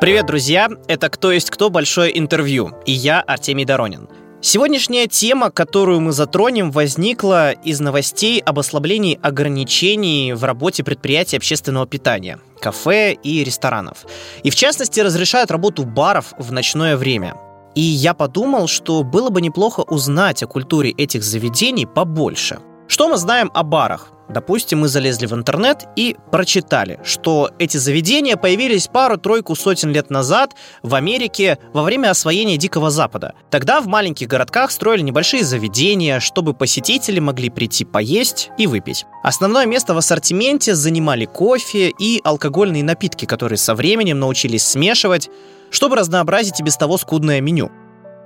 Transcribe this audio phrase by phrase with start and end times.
[0.00, 0.68] Привет, друзья!
[0.86, 4.08] Это «Кто есть кто» большое интервью, и я Артемий Доронин.
[4.40, 11.84] Сегодняшняя тема, которую мы затронем, возникла из новостей об ослаблении ограничений в работе предприятий общественного
[11.88, 14.06] питания, кафе и ресторанов.
[14.44, 17.34] И в частности разрешают работу баров в ночное время.
[17.74, 22.60] И я подумал, что было бы неплохо узнать о культуре этих заведений побольше.
[22.86, 24.12] Что мы знаем о барах?
[24.28, 30.54] Допустим, мы залезли в интернет и прочитали, что эти заведения появились пару-тройку сотен лет назад
[30.82, 33.34] в Америке во время освоения Дикого Запада.
[33.50, 39.06] Тогда в маленьких городках строили небольшие заведения, чтобы посетители могли прийти поесть и выпить.
[39.22, 45.30] Основное место в ассортименте занимали кофе и алкогольные напитки, которые со временем научились смешивать,
[45.70, 47.70] чтобы разнообразить и без того скудное меню.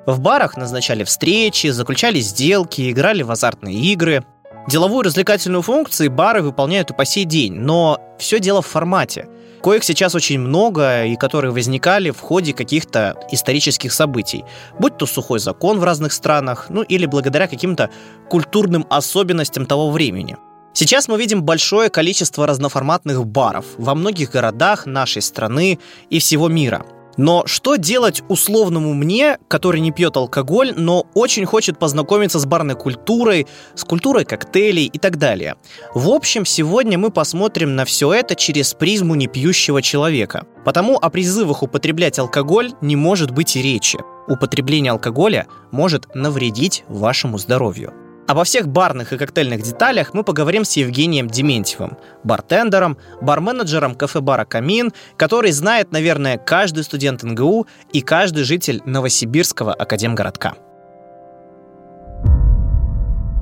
[0.04, 4.24] В барах назначали встречи, заключали сделки, играли в азартные игры.
[4.68, 9.28] Деловую развлекательную функцию бары выполняют и по сей день, но все дело в формате.
[9.60, 14.44] Коих сейчас очень много и которые возникали в ходе каких-то исторических событий,
[14.78, 17.90] будь то сухой закон в разных странах, ну или благодаря каким-то
[18.28, 20.36] культурным особенностям того времени.
[20.74, 26.86] Сейчас мы видим большое количество разноформатных баров во многих городах нашей страны и всего мира–
[27.16, 32.74] но что делать условному мне, который не пьет алкоголь, но очень хочет познакомиться с барной
[32.74, 35.56] культурой, с культурой коктейлей и так далее?
[35.94, 40.46] В общем, сегодня мы посмотрим на все это через призму непьющего человека.
[40.64, 43.98] Потому о призывах употреблять алкоголь не может быть и речи.
[44.28, 47.92] Употребление алкоголя может навредить вашему здоровью.
[48.32, 54.90] Обо всех барных и коктейльных деталях мы поговорим с Евгением Дементьевым, бартендером, барменеджером кафе-бара «Камин»,
[55.18, 60.54] который знает, наверное, каждый студент НГУ и каждый житель Новосибирского академгородка.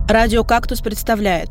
[0.09, 1.51] Радио «Кактус» представляет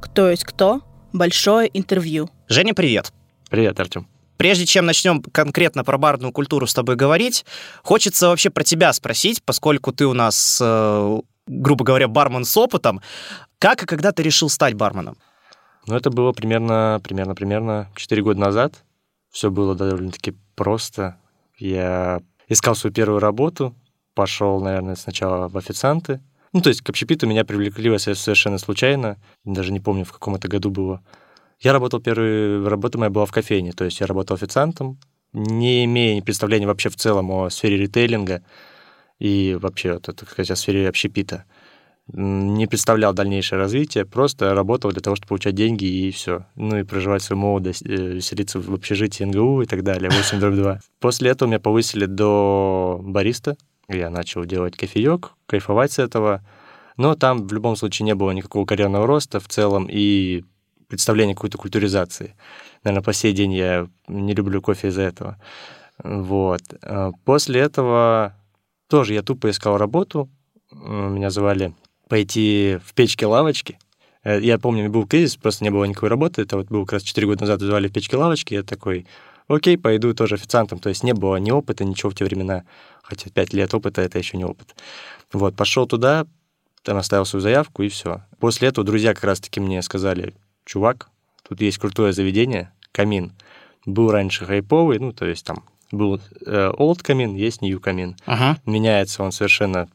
[0.00, 0.80] «Кто есть кто?»
[1.12, 2.30] Большое интервью.
[2.48, 3.12] Женя, привет.
[3.50, 4.08] Привет, Артем.
[4.38, 7.44] Прежде чем начнем конкретно про барную культуру с тобой говорить,
[7.82, 13.00] хочется вообще про тебя спросить, поскольку ты у нас э, грубо говоря, бармен с опытом.
[13.58, 15.16] Как и когда ты решил стать барменом?
[15.86, 18.84] Ну, это было примерно, примерно, примерно 4 года назад.
[19.30, 21.16] Все было довольно-таки просто.
[21.56, 23.74] Я искал свою первую работу,
[24.14, 26.20] пошел, наверное, сначала в официанты.
[26.52, 29.16] Ну, то есть к общепиту меня привлекли совершенно случайно.
[29.44, 31.02] Даже не помню, в каком это году было.
[31.60, 34.98] Я работал, первая работа моя была в кофейне, то есть я работал официантом,
[35.32, 38.42] не имея представления вообще в целом о сфере ритейлинга
[39.18, 41.44] и вообще, так сказать, о сфере общепита.
[42.10, 46.46] Не представлял дальнейшее развитие, просто работал для того, чтобы получать деньги и все.
[46.54, 50.54] Ну и проживать свою молодость, э, веселиться в общежитии НГУ и так далее, 8 дробь
[50.54, 50.80] 2.
[51.00, 53.56] После этого меня повысили до бариста.
[53.88, 56.42] Я начал делать кофеек, кайфовать с этого.
[56.96, 60.44] Но там в любом случае не было никакого карьерного роста в целом и
[60.88, 62.34] представления какой-то культуризации.
[62.84, 65.38] Наверное, по сей день я не люблю кофе из-за этого.
[66.02, 66.62] Вот.
[66.82, 68.34] А после этого
[68.88, 70.28] тоже я тупо искал работу.
[70.70, 71.74] Меня звали
[72.08, 73.78] пойти в печки-лавочки.
[74.24, 76.42] Э, я помню, был кризис, просто не было никакой работы.
[76.42, 78.54] Это вот был как раз 4 года назад, звали в печки-лавочки.
[78.54, 79.06] Я такой,
[79.46, 80.78] окей, пойду тоже официантом.
[80.78, 82.64] То есть не было ни опыта, ничего в те времена.
[83.02, 84.74] Хотя 5 лет опыта— это еще не опыт.
[85.32, 86.26] Вот, пошел туда,
[86.82, 88.22] там оставил свою заявку, и все.
[88.38, 90.34] После этого друзья как раз-таки мне сказали,
[90.64, 91.10] чувак,
[91.46, 93.32] тут есть крутое заведение, камин.
[93.84, 98.16] Был раньше хайповый, ну, то есть там был э, old камин, есть new камин.
[98.26, 98.58] Ага.
[98.66, 99.88] Меняется он совершенно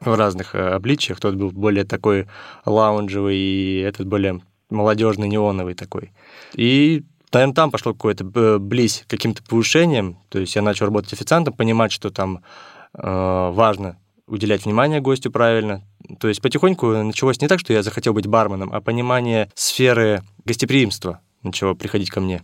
[0.00, 1.20] в разных э, обличиях.
[1.20, 2.26] Тот был более такой
[2.64, 4.40] лаунжевый, и этот более
[4.70, 6.12] молодежный, неоновый такой.
[6.54, 10.18] И наверное, там пошло какое-то э, близь к каким-то повышениям.
[10.28, 12.42] То есть я начал работать официантом, понимать, что там
[12.94, 13.96] э, важно
[14.26, 15.82] уделять внимание гостю правильно.
[16.18, 21.20] То есть потихоньку началось не так, что я захотел быть барменом, а понимание сферы гостеприимства
[21.42, 22.42] начало приходить ко мне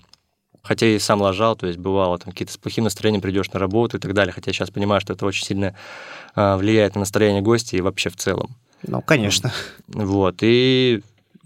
[0.62, 3.96] хотя и сам лажал, то есть бывало там какие-то с плохим настроением придешь на работу
[3.96, 5.74] и так далее, хотя сейчас понимаю, что это очень сильно
[6.34, 8.56] а, влияет на настроение гостей и вообще в целом.
[8.86, 9.52] Ну, конечно.
[9.88, 11.02] Вот, и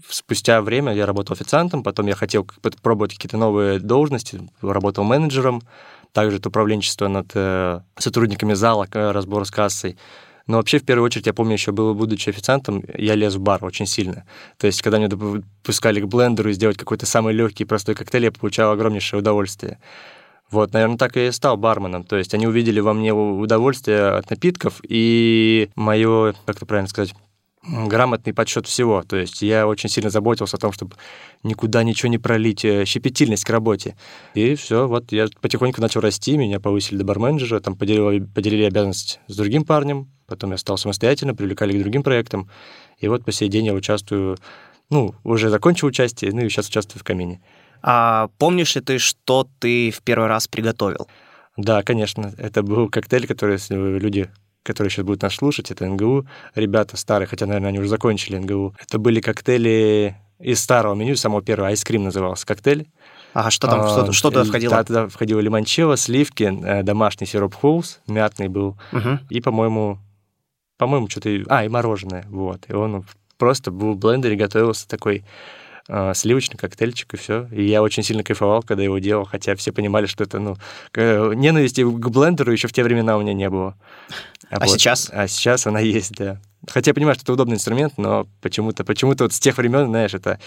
[0.09, 2.47] спустя время я работал официантом, потом я хотел
[2.81, 5.61] пробовать какие-то новые должности, работал менеджером,
[6.13, 9.97] также это управленчество над э, сотрудниками зала, разбор с кассой.
[10.47, 13.63] Но вообще, в первую очередь, я помню, еще было, будучи официантом, я лез в бар
[13.63, 14.25] очень сильно.
[14.57, 18.31] То есть, когда меня допускали к блендеру и сделать какой-то самый легкий простой коктейль, я
[18.31, 19.79] получал огромнейшее удовольствие.
[20.49, 22.05] Вот, наверное, так и стал барменом.
[22.05, 27.13] То есть они увидели во мне удовольствие от напитков и мое, как это правильно сказать,
[27.67, 29.03] грамотный подсчет всего.
[29.03, 30.95] То есть я очень сильно заботился о том, чтобы
[31.43, 33.95] никуда ничего не пролить, э, щепетильность к работе.
[34.33, 39.19] И все, вот я потихоньку начал расти, меня повысили до барменджера, там поделили, поделили обязанность
[39.27, 42.49] с другим парнем, Потом я стал самостоятельно, привлекали к другим проектам.
[42.99, 44.37] И вот по сей день я участвую,
[44.89, 47.41] ну, уже закончил участие, ну и сейчас участвую в камине.
[47.81, 51.07] А помнишь ли ты, что ты в первый раз приготовил?
[51.55, 52.33] Да, конечно.
[52.37, 54.29] Это был коктейль, который если люди
[54.67, 56.27] которые сейчас будут нас слушать, это НГУ.
[56.53, 58.75] Ребята старые, хотя, наверное, они уже закончили НГУ.
[58.79, 62.87] Это были коктейли из старого меню, самого первого, айскрим назывался коктейль.
[63.33, 64.75] Ага, что там, что, что туда входило?
[64.75, 69.19] Да, туда входило лимончелло, сливки, э, домашний сироп Хоус, мятный был, Угу.
[69.29, 69.99] и, по-моему,
[70.77, 71.29] по-моему, что-то...
[71.49, 72.65] А, и мороженое, вот.
[72.67, 73.05] И он
[73.37, 75.23] просто был в блендере, готовился такой э,
[76.13, 77.47] сливочный коктейльчик, и все.
[77.51, 80.57] И я очень сильно кайфовал, когда его делал, хотя все понимали, что это, ну,
[80.95, 83.75] ненависти к блендеру еще в те времена у меня не было.
[84.49, 85.09] А сейчас?
[85.13, 86.39] А сейчас она есть, да.
[86.67, 90.13] Хотя я понимаю, что это удобный инструмент, но почему-то, почему-то вот с тех времен, знаешь,
[90.13, 90.39] это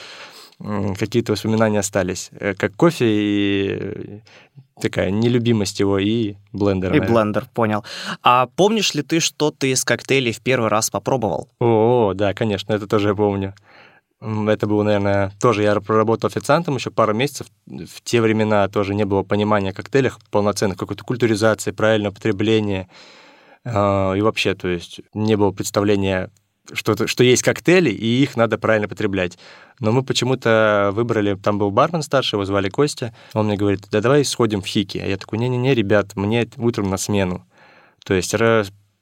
[0.99, 2.31] какие-то воспоминания остались.
[2.39, 4.19] Э, Как кофе и э,
[4.81, 6.91] такая нелюбимость его и блендер.
[6.91, 7.15] И наверное.
[7.15, 7.85] блендер, понял.
[8.23, 11.49] А помнишь ли ты, что ты из коктейлей в первый раз попробовал?
[11.61, 13.55] О, да, конечно, это тоже я помню.
[14.23, 17.47] Это было, наверное, тоже я проработал официантом еще пару месяцев.
[17.67, 22.89] В те времена тоже не было понимания о коктейлях полноценных, какой-то культуризации, правильного потребления.
[23.65, 26.31] А, И вообще, то есть не было представления,
[26.71, 29.39] что, что есть коктейли, и их надо правильно потреблять.
[29.79, 34.03] Но мы почему-то выбрали, там был бармен старший, его звали Костя, он мне говорит, да
[34.03, 34.99] давай сходим в Хики.
[34.99, 37.47] А я такой, не-не-не, ребят, мне утром на смену.
[38.05, 38.35] То есть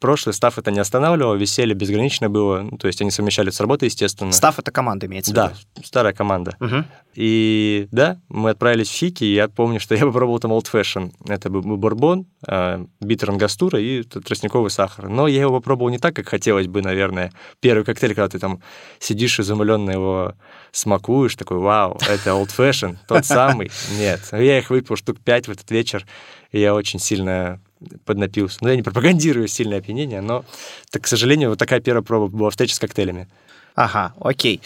[0.01, 3.87] прошлый став это не останавливал, веселье безграничное было, ну, то есть они совмещали с работой,
[3.87, 4.33] естественно.
[4.33, 5.87] Став— это команда, имеется в Да, виду?
[5.87, 6.57] старая команда.
[6.61, 6.87] Мгм.
[7.15, 11.13] И да, мы отправились в Хики, и я помню, что я попробовал там Old Fashion.
[11.29, 15.09] Это был бурбон, э, битер ангастура и тростниковый сахар.
[15.09, 17.33] Но я его попробовал не так, как хотелось бы, наверное.
[17.61, 18.61] Первый коктейль, когда ты там
[19.01, 20.35] сидишь изумленно его
[20.71, 23.71] смакуешь, такой, вау, это Old Fashion, тот самый.
[23.99, 26.07] Нет, я их выпил штук пять в этот вечер,
[26.53, 27.61] и я очень сильно
[28.05, 28.59] поднапился.
[28.61, 30.45] Ну, я не пропагандирую сильное опьянение, но,
[30.91, 33.29] так, к сожалению, вот такая первая проба была встреча с коктейлями.
[33.75, 34.61] Ага, окей.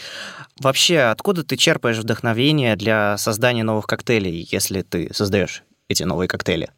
[0.59, 6.71] Вообще, откуда ты черпаешь вдохновение для создания новых коктейлей, если ты создаешь эти новые коктейли?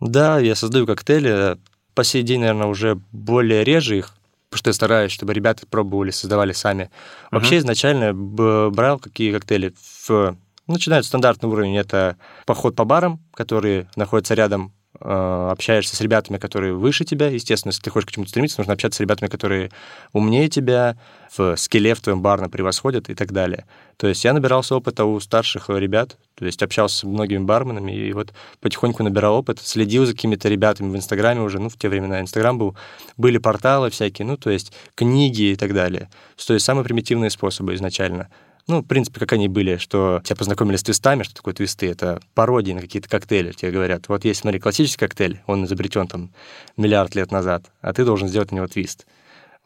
[0.00, 1.58] Да, я создаю коктейли.
[1.94, 4.14] По сей день, наверное, уже более реже их,
[4.48, 6.90] потому что я стараюсь, чтобы ребята пробовали, создавали сами.
[7.30, 9.74] Вообще, изначально б- брал какие коктейли.
[10.06, 10.36] В...
[10.66, 11.76] Начинают стандартный уровень.
[11.76, 17.28] Это поход по барам, которые находятся рядом общаешься с ребятами, которые выше тебя.
[17.28, 19.70] Естественно, если ты хочешь к чему-то стремиться, нужно общаться с ребятами, которые
[20.12, 20.96] умнее тебя,
[21.36, 23.66] в скилле в твоем барно превосходят и так далее.
[23.96, 28.12] То есть я набирался опыта у старших ребят, то есть общался с многими барменами, и
[28.12, 32.20] вот потихоньку набирал опыт, следил за какими-то ребятами в Инстаграме уже, ну, в те времена
[32.20, 32.76] Инстаграм был,
[33.16, 36.08] были порталы всякие, ну, то есть книги и так далее.
[36.46, 38.28] То есть самые примитивные способы изначально.
[38.68, 42.20] Ну, в принципе, как они были, что тебя познакомили с твистами, что такое твисты, это
[42.34, 43.52] пародии на какие-то коктейли.
[43.52, 46.32] Тебе говорят, вот есть, смотри, классический коктейль, он изобретен там
[46.76, 49.06] миллиард лет назад, а ты должен сделать на него твист.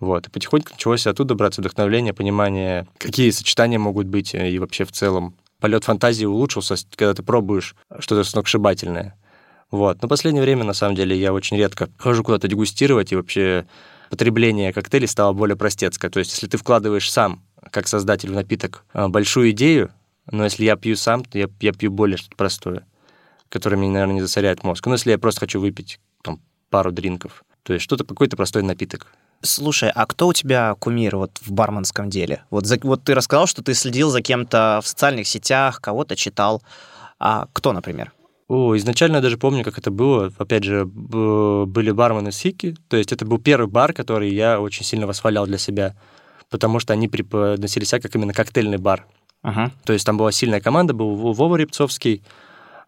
[0.01, 0.27] Вот.
[0.27, 4.93] И потихоньку началось оттуда браться вдохновление, понимание, какие сочетания могут быть, э, и вообще в
[4.93, 9.15] целом полет фантазии улучшился, когда ты пробуешь что-то сногсшибательное.
[9.71, 10.03] Вот.
[10.03, 13.67] Но в последнее время, на самом деле, я очень редко хожу куда-то дегустировать, и вообще
[14.09, 16.11] потребление коктейлей стало более простецкое.
[16.11, 19.91] То есть, если ты вкладываешь сам, как создатель в напиток, э, большую идею,
[20.31, 22.87] но если я пью сам, то я, я пью более что-то простое,
[23.49, 24.87] которое мне, наверное, не засоряет мозг.
[24.87, 26.41] Ну, если я просто хочу выпить там,
[26.71, 29.07] пару дринков, то есть что-то, какой-то простой напиток.
[29.43, 32.45] Слушай, а кто у тебя кумир вот в барменском деле?
[32.51, 36.63] Вот, за- вот ты рассказал, что ты следил за кем-то в социальных сетях, кого-то читал.
[37.19, 38.13] А кто, например?
[38.49, 40.33] О, изначально я даже помню, как это было.
[40.37, 42.77] Опять же, были бармены Сики.
[42.89, 45.95] То есть это был первый бар, который я очень сильно восхвалял для себя,
[46.51, 49.07] потому что они преподносили себя как именно коктейльный бар.
[49.43, 49.71] Ага.
[49.85, 52.23] То есть там была сильная команда, был Во- Вова Рябцовский,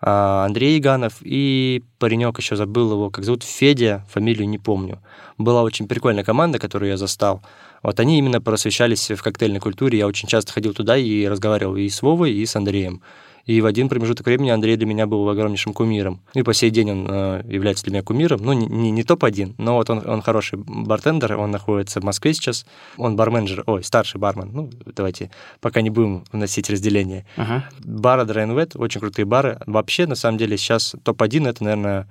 [0.04, 5.00] а, Андрей Иганов и паренек еще забыл его, как зовут, Федя, фамилию не помню.
[5.38, 7.40] Была очень прикольная команда, которую я застал.
[7.82, 9.98] Вот они именно просвещались в коктейльной культуре.
[9.98, 13.00] Я очень часто ходил туда и разговаривал и с Вовой, и с Андреем.
[13.46, 16.20] И в один промежуток времени Андрей для меня был огромнейшим кумиром.
[16.34, 18.40] И по сей день он э, является для меня кумиром.
[18.42, 22.34] Ну, не, не, не топ-1, но вот он, он хороший бартендер, он находится в Москве
[22.34, 22.66] сейчас.
[22.96, 24.50] Он барменджер, ой, старший бармен.
[24.52, 25.30] Ну, давайте
[25.60, 27.26] пока не будем вносить разделение.
[27.36, 27.68] Ага.
[27.80, 29.58] Бары Драйнвет, очень крутые бары.
[29.66, 32.08] Вообще, на самом деле, сейчас топ-1 это, наверное,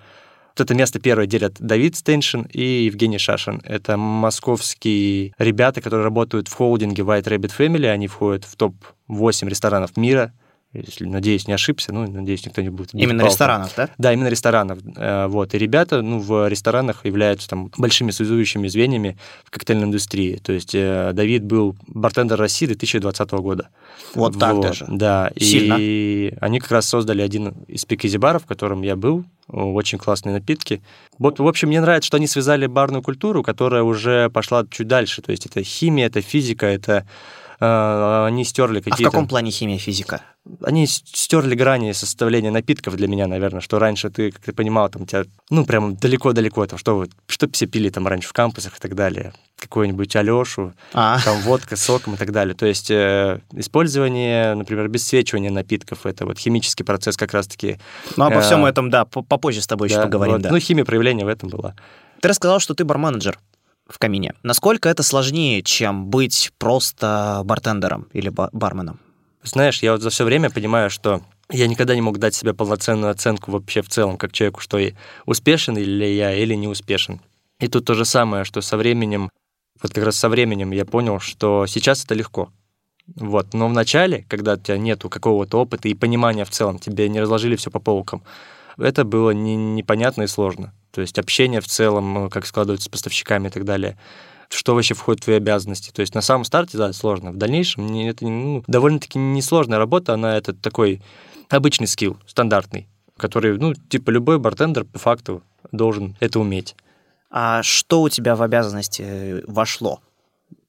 [0.58, 3.62] вот это место первое делят Давид Стеншин и Евгений Шашин.
[3.64, 7.88] Это московские ребята, которые работают в холдинге White Rabbit Family.
[7.88, 10.34] Они входят в топ-8 ресторанов мира.
[10.74, 12.94] Если, надеюсь, не ошибся, ну, надеюсь, никто не будет.
[12.94, 13.32] Именно палку.
[13.32, 13.90] ресторанов, да?
[13.98, 14.80] Да, именно ресторанов.
[14.96, 15.54] Э, Вот.
[15.54, 20.38] И ребята ну, в ресторанах являются там большими связующими звеньями в коктейльной индустрии.
[20.38, 23.68] То есть э, Давид был бартендер России 2020 года.
[24.16, 24.86] Вот так даже.
[24.88, 25.32] Да.
[25.38, 25.76] Сильно.
[25.78, 29.26] И они как раз создали один из пикизи-баров, в котором я был.
[29.50, 30.82] Очень классные напитки.
[31.18, 35.22] Вот, в общем, мне нравится, что они связали барную культуру, которая уже пошла чуть дальше.
[35.22, 37.06] То есть это химия, это физика, это
[37.66, 39.12] они стерли А в какие-то...
[39.12, 40.22] каком плане химия, физика?
[40.64, 45.06] Они стерли грани составления напитков для меня, наверное, что раньше ты, как ты понимал, там
[45.06, 48.80] тебя, ну, прям далеко-далеко, там, что, вы- что все пили там раньше в кампусах и
[48.80, 52.56] так далее, какую-нибудь Алешу, А, там водка с соком и так далее.
[52.56, 57.78] То есть э, использование, например, обесцвечивания напитков, это вот химический процесс как раз-таки.
[58.18, 60.42] ну обо э, всем этом, да, по- попозже с тобой еще да, поговорим, вот.
[60.42, 60.50] да.
[60.50, 61.76] Ну, химия проявления в этом была.
[62.22, 63.40] Ты рассказал, что ты барменеджер
[63.92, 64.34] в камине.
[64.44, 69.00] Насколько это сложнее, чем быть просто бартендером или ба- барменом?
[69.44, 73.12] Знаешь, я вот за все время понимаю, что я никогда не мог дать себе полноценную
[73.12, 74.94] оценку вообще в целом, как человеку, что и
[75.26, 77.22] успешен ли я или не успешен.
[77.60, 79.30] И тут то же самое, что со временем,
[79.82, 82.50] вот как раз со временем я понял, что сейчас это легко.
[83.16, 83.54] Вот.
[83.54, 87.20] Но в начале, когда у тебя нету какого-то опыта и понимания в целом, тебе не
[87.20, 88.24] разложили все по полкам,
[88.78, 90.74] это было не- непонятно и сложно.
[90.92, 93.98] То есть общение в целом, э, как складывается с поставщиками и так далее
[94.54, 95.92] что вообще входит в твои обязанности.
[95.92, 97.32] То есть на самом старте, да, сложно.
[97.32, 101.02] В дальнейшем не- это ну, довольно-таки несложная работа, она это такой
[101.50, 106.76] обычный скилл, стандартный, который, ну, типа любой бартендер по факту должен это уметь.
[107.30, 110.02] А что у тебя в обязанности э, вошло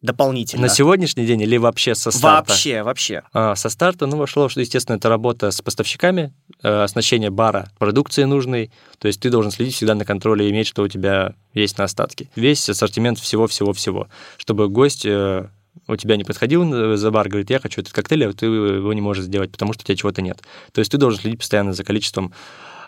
[0.03, 0.63] дополнительно?
[0.63, 2.51] На сегодняшний день или вообще со старта?
[2.51, 3.23] Вообще, вообще.
[3.33, 8.25] А, со старта, ну, вошло, что, естественно, это работа с поставщиками, э, оснащение бара продукции
[8.25, 11.79] нужной, то есть ты должен следить всегда на контроле и иметь, что у тебя есть
[11.79, 12.29] на остатке.
[12.37, 15.49] Весь ассортимент всего-всего-всего, чтобы гость э,
[15.89, 18.93] у тебя не подходил на- за бар, говорит, я хочу этот коктейль, а ты его
[18.93, 20.43] не можешь сделать, потому что у тебя чего-то нет.
[20.73, 22.33] То есть ты должен следить постоянно за количеством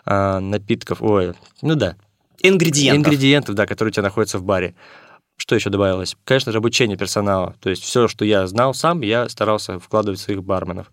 [0.05, 1.95] а, напитков, ой, ну да,
[2.41, 2.97] Ингредиентов.
[3.07, 4.75] Ингредиентов, да, которые у тебя находятся в баре.
[5.37, 6.15] Что еще добавилось?
[6.23, 7.55] Конечно же, обучение персонала.
[7.59, 10.91] То есть все, что я знал сам, я старался вкладывать в своих барменов.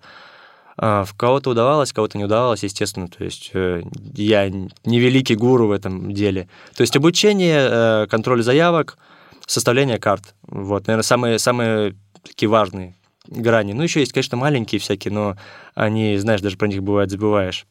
[0.76, 3.08] А, В кого-то удавалось, кого-то не удавалось, естественно.
[3.08, 3.82] То есть э,
[4.14, 6.48] я не великий гуру в этом деле.
[6.74, 8.98] То есть обучение, э, контроль заявок,
[9.46, 10.34] составление карт.
[10.42, 12.94] Вот, наверное, самые, самые такие важные
[13.26, 13.72] грани.
[13.72, 15.36] Ну, еще есть, конечно, маленькие всякие, но
[15.74, 17.66] они, знаешь, даже про них бывает забываешь.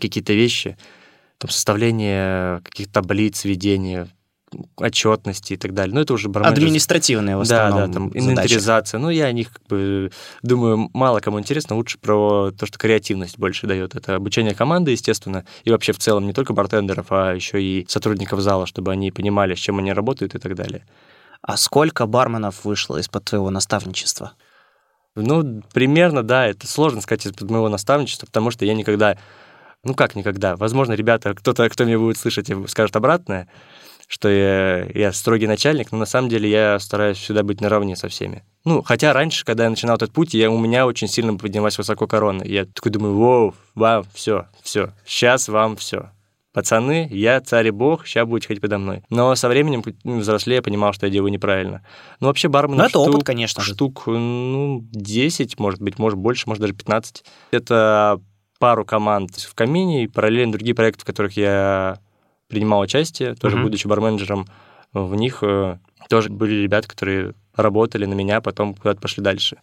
[0.00, 0.76] Какие-то вещи,
[1.38, 4.08] там, составление каких-то таблиц, ведение,
[4.76, 5.94] отчетности и так далее.
[5.94, 8.24] Ну, это уже барменджер- Административные в да, основном да, там задачи.
[8.24, 8.98] инвентаризация.
[8.98, 10.10] Ну, я о них, как бы,
[10.42, 11.76] думаю, мало кому интересно.
[11.76, 13.94] Лучше про то, что креативность больше дает.
[13.94, 18.40] Это обучение команды, естественно, и вообще в целом не только бартендеров, а еще и сотрудников
[18.40, 20.84] зала, чтобы они понимали, с чем они работают и так далее.
[21.42, 24.32] А сколько барменов вышло из-под твоего наставничества?
[25.16, 29.16] Ну, примерно, да, это сложно сказать из-под моего наставничества, потому что я никогда,
[29.82, 33.48] ну как никогда, возможно, ребята, кто-то, кто меня будет слышать, скажет обратное,
[34.10, 38.08] что я, я строгий начальник, но на самом деле я стараюсь всегда быть наравне со
[38.08, 38.42] всеми.
[38.64, 42.08] Ну, хотя раньше, когда я начинал этот путь, я, у меня очень сильно поднялась высоко
[42.08, 42.42] корона.
[42.42, 46.10] Я такой думаю, воу, вам все, все, сейчас вам все.
[46.52, 49.04] Пацаны, я царь и бог, сейчас будете ходить подо мной.
[49.10, 51.86] Но со временем, ну, взрослее, я понимал, что я делаю неправильно.
[52.18, 53.74] Ну, вообще, бармен Ну, это опыт, конечно же.
[53.74, 57.24] Штук, ну, 10, может быть, может больше, может даже 15.
[57.52, 58.20] Это
[58.58, 62.00] пару команд в камине и параллельно другие проекты, в которых я
[62.50, 63.64] принимал участие, тоже Мгм.
[63.66, 64.46] будучи барменджером.
[64.92, 65.78] В них э,
[66.08, 69.58] тоже были ребята, которые работали на меня, потом куда-то пошли дальше.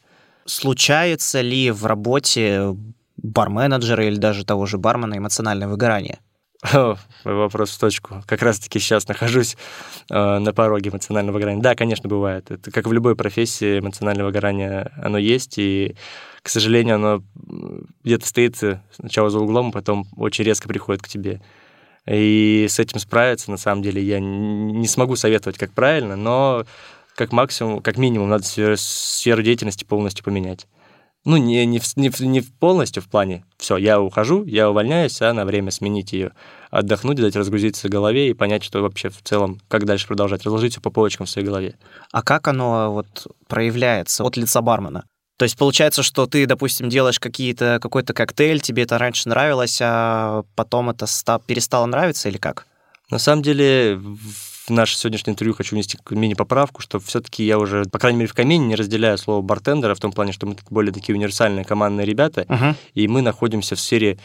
[0.45, 2.75] Случается ли в работе
[3.17, 6.19] барменеджера или даже того же бармена эмоциональное выгорание?
[6.73, 8.23] О, вопрос в точку.
[8.25, 9.57] Как раз-таки сейчас нахожусь
[10.09, 11.61] э, на пороге эмоционального выгорания.
[11.61, 12.49] Да, конечно, бывает.
[12.49, 15.95] Это как в любой профессии эмоциональное выгорание, оно есть, и,
[16.41, 17.23] к сожалению, оно
[18.03, 18.57] где-то стоит
[18.91, 21.41] сначала за углом, а потом очень резко приходит к тебе.
[22.09, 26.65] И с этим справиться, на самом деле, я не смогу советовать, как правильно, но
[27.15, 28.43] как максимум, как минимум, надо
[28.77, 30.67] сферу, деятельности полностью поменять.
[31.25, 34.69] Ну, не, не, в- не, в- не в полностью в плане, все, я ухожу, я
[34.69, 36.31] увольняюсь, а на время сменить ее,
[36.69, 40.81] отдохнуть, дать разгрузиться голове и понять, что вообще в целом, как дальше продолжать, разложить все
[40.81, 41.75] по полочкам в своей голове.
[42.13, 45.03] А как оно вот проявляется от лица бармена?
[45.37, 50.43] То есть получается, что ты, допустим, делаешь какие-то, какой-то коктейль, тебе это раньше нравилось, а
[50.55, 52.65] потом это ста- перестало нравиться или как?
[53.11, 57.99] На самом деле, в наше сегодняшнее интервью хочу внести мини-поправку, что все-таки я уже, по
[57.99, 61.15] крайней мере, в камине не разделяю слово бартендера в том плане, что мы более такие
[61.15, 62.45] универсальные командные ребята,
[62.95, 64.17] и мы находимся в сфере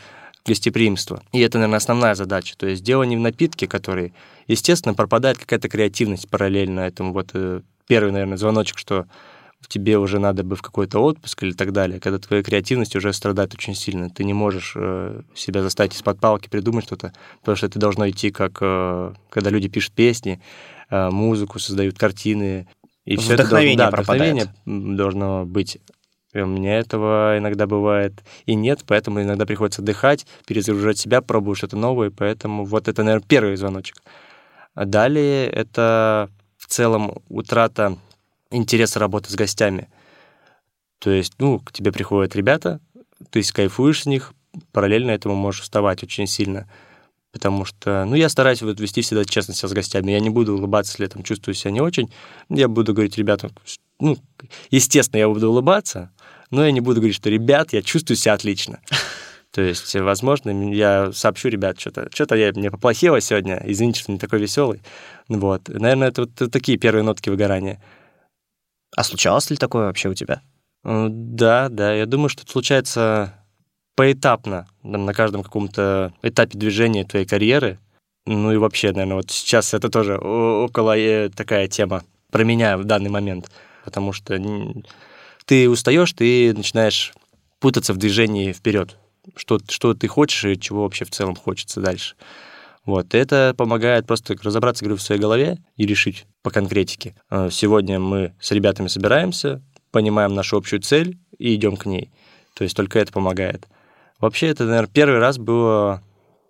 [0.45, 1.23] гостеприимства.
[1.33, 2.57] И это, наверное, основная задача.
[2.57, 4.13] То есть дело не в напитке, который,
[4.49, 7.13] естественно, пропадает какая-то креативность параллельно этому.
[7.13, 9.07] Вот э, первый, наверное, звоночек, что
[9.69, 13.55] тебе уже надо бы в какой-то отпуск или так далее, когда твоя креативность уже страдает
[13.55, 14.11] очень сильно.
[14.11, 18.31] Ты не можешь э, себя заставить из-под палки придумать что-то, потому что это должно идти
[18.31, 20.41] как, э, когда люди пишут песни,
[20.91, 22.69] э, музыку, создают картины.
[23.05, 24.35] И это Вдохновение должно, да, пропадает.
[24.35, 25.79] вдохновение должно быть.
[26.33, 28.15] И у меня этого иногда бывает
[28.47, 33.27] и нет, поэтому иногда приходится отдыхать, перезагружать себя, пробую что-то новое, поэтому вот это, наверное,
[33.27, 34.03] первый звоночек.
[34.75, 37.99] А далее это в целом утрата
[38.53, 39.89] интереса работы с гостями.
[40.99, 42.81] То есть, ну, к тебе приходят ребята,
[43.31, 44.33] ты кайфуешь с них,
[44.73, 46.69] параллельно этому можешь вставать очень сильно.
[47.33, 50.13] Потому что, ну, я стараюсь вот вести всегда честно себя с гостями.
[50.13, 52.13] Я не буду улыбаться, если я там чувствую себя не очень.
[52.51, 53.53] Я буду говорить ребятам,
[53.99, 54.19] ну,
[54.71, 56.13] естественно, я буду улыбаться,
[56.51, 58.81] но я не буду говорить, что, ребят, я чувствую себя отлично.
[59.51, 64.19] То есть, возможно, я сообщу, ребят, что-то что я мне поплохело сегодня, извините, что не
[64.19, 64.83] такой веселый.
[65.29, 65.69] Вот.
[65.69, 67.81] Наверное, это вот такие первые нотки выгорания.
[68.97, 70.43] А случалось ли такое вообще у тебя?
[70.85, 71.95] Да, да.
[71.95, 73.35] Я думаю, что это случается
[73.95, 77.79] поэтапно, на каждом каком-то этапе движения твоей карьеры.
[78.27, 82.85] Ну и вообще, наверное, вот сейчас это тоже около э, такая тема про меня в
[82.85, 83.51] данный момент.
[83.85, 84.41] Потому что
[85.45, 87.13] ты устаешь, ты начинаешь
[87.59, 88.97] путаться в движении вперед.
[89.37, 92.15] Что, что ты хочешь и чего вообще в целом хочется дальше.
[92.85, 97.15] Вот, это помогает просто разобраться, говорю, в своей голове и решить по конкретике.
[97.31, 99.63] Э, сегодня мы с ребятами собираемся,
[99.93, 102.11] понимаем нашу общую цель и идем к ней.
[102.55, 103.69] То есть только это помогает.
[104.19, 106.03] Вообще, это, наверное, первый раз было,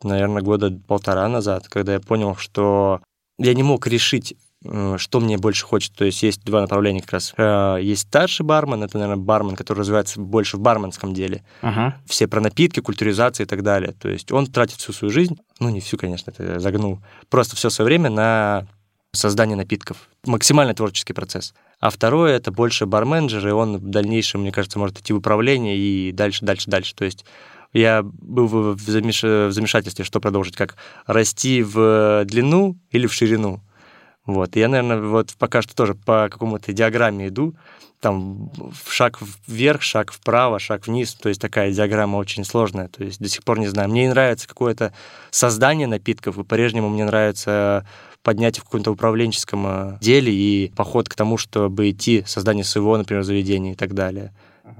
[0.02, 3.00] наверное, года полтора назад, когда я понял, что
[3.38, 4.34] я не мог решить,
[4.64, 5.98] что мне больше хочется.
[5.98, 7.34] То есть есть два направления как раз.
[7.36, 11.44] Э, есть старший бармен, это, наверное, бармен, который развивается больше в барменском деле.
[11.62, 11.92] Uh-huh.
[12.06, 13.92] Все про напитки, культуризации и так далее.
[13.92, 17.56] То есть он тратит всю свою жизнь, ну не всю, конечно, это я загнул, просто
[17.56, 18.66] все свое время на
[19.12, 20.08] создание напитков.
[20.24, 21.54] Максимально творческий процесс.
[21.80, 25.76] А второе— это больше барменджер, и он в дальнейшем, мне кажется, может идти в управление
[25.76, 26.94] и дальше, дальше, дальше.
[26.94, 27.24] То есть
[27.72, 29.22] я был в, замеш...
[29.22, 30.76] в замешательстве, что продолжить, как
[31.06, 33.60] расти в длину или в ширину.
[34.26, 34.56] Вот.
[34.56, 37.54] Я, наверное, вот пока что тоже по какому-то диаграмме иду,
[38.00, 38.50] там
[38.88, 43.28] шаг вверх, шаг вправо, шаг вниз, то есть такая диаграмма очень сложная, то есть до
[43.28, 43.88] сих пор не знаю.
[43.88, 44.92] Мне нравится какое-то
[45.30, 47.86] создание напитков, и по-прежнему мне нравится
[48.22, 53.22] поднятие в каком-то управленческом э, деле и поход к тому, чтобы идти создание своего, например,
[53.22, 54.32] заведения и так далее.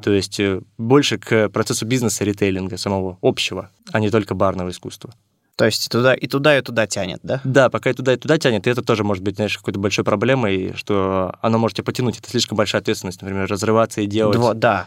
[0.03, 5.13] То есть э, больше к процессу бизнеса ритейлинга самого, общего, а не только барного искусства.
[5.57, 7.41] То есть и туда, и туда, и туда тянет, да?
[7.45, 10.05] Да, пока и туда, и туда тянет, и это тоже может быть, знаешь, какой-то большой
[10.05, 12.19] проблемой, что оно может тебя потянуть.
[12.19, 14.37] Это слишком большая ответственность, например, разрываться и делать.
[14.37, 14.87] Дво, да.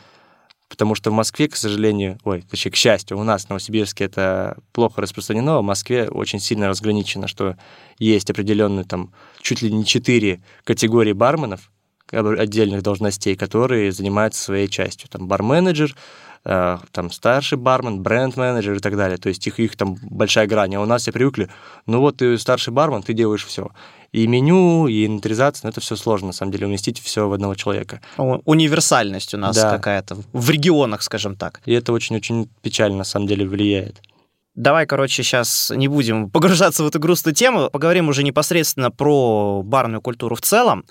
[0.67, 4.57] Потому что в Москве, к сожалению, ой, точнее, к счастью, у нас в Новосибирске это
[4.73, 7.55] плохо распространено, а в Москве очень сильно разграничено, что
[7.99, 11.71] есть определенные там чуть ли не четыре категории барменов,
[12.11, 15.09] отдельных должностей, которые занимаются своей частью.
[15.09, 15.95] Там бар-менеджер,
[16.45, 19.17] э, там старший бармен, бренд-менеджер и так далее.
[19.17, 20.75] То есть их, их там большая грань.
[20.75, 21.49] А у нас все привыкли,
[21.85, 23.69] ну вот ты старший бармен, ты делаешь все.
[24.11, 27.53] И меню, и инвентаризация, ну, это все сложно, на самом деле, уместить все в одного
[27.55, 27.99] человека.
[28.17, 29.69] Универсальность у нас да.
[29.71, 31.59] какая-то в регионах, скажем так.
[31.65, 34.01] И это очень-очень печально, на самом деле, влияет.
[34.55, 40.01] Давай, короче, сейчас не будем погружаться в эту грустную тему, поговорим уже непосредственно про барную
[40.01, 40.85] культуру в целом.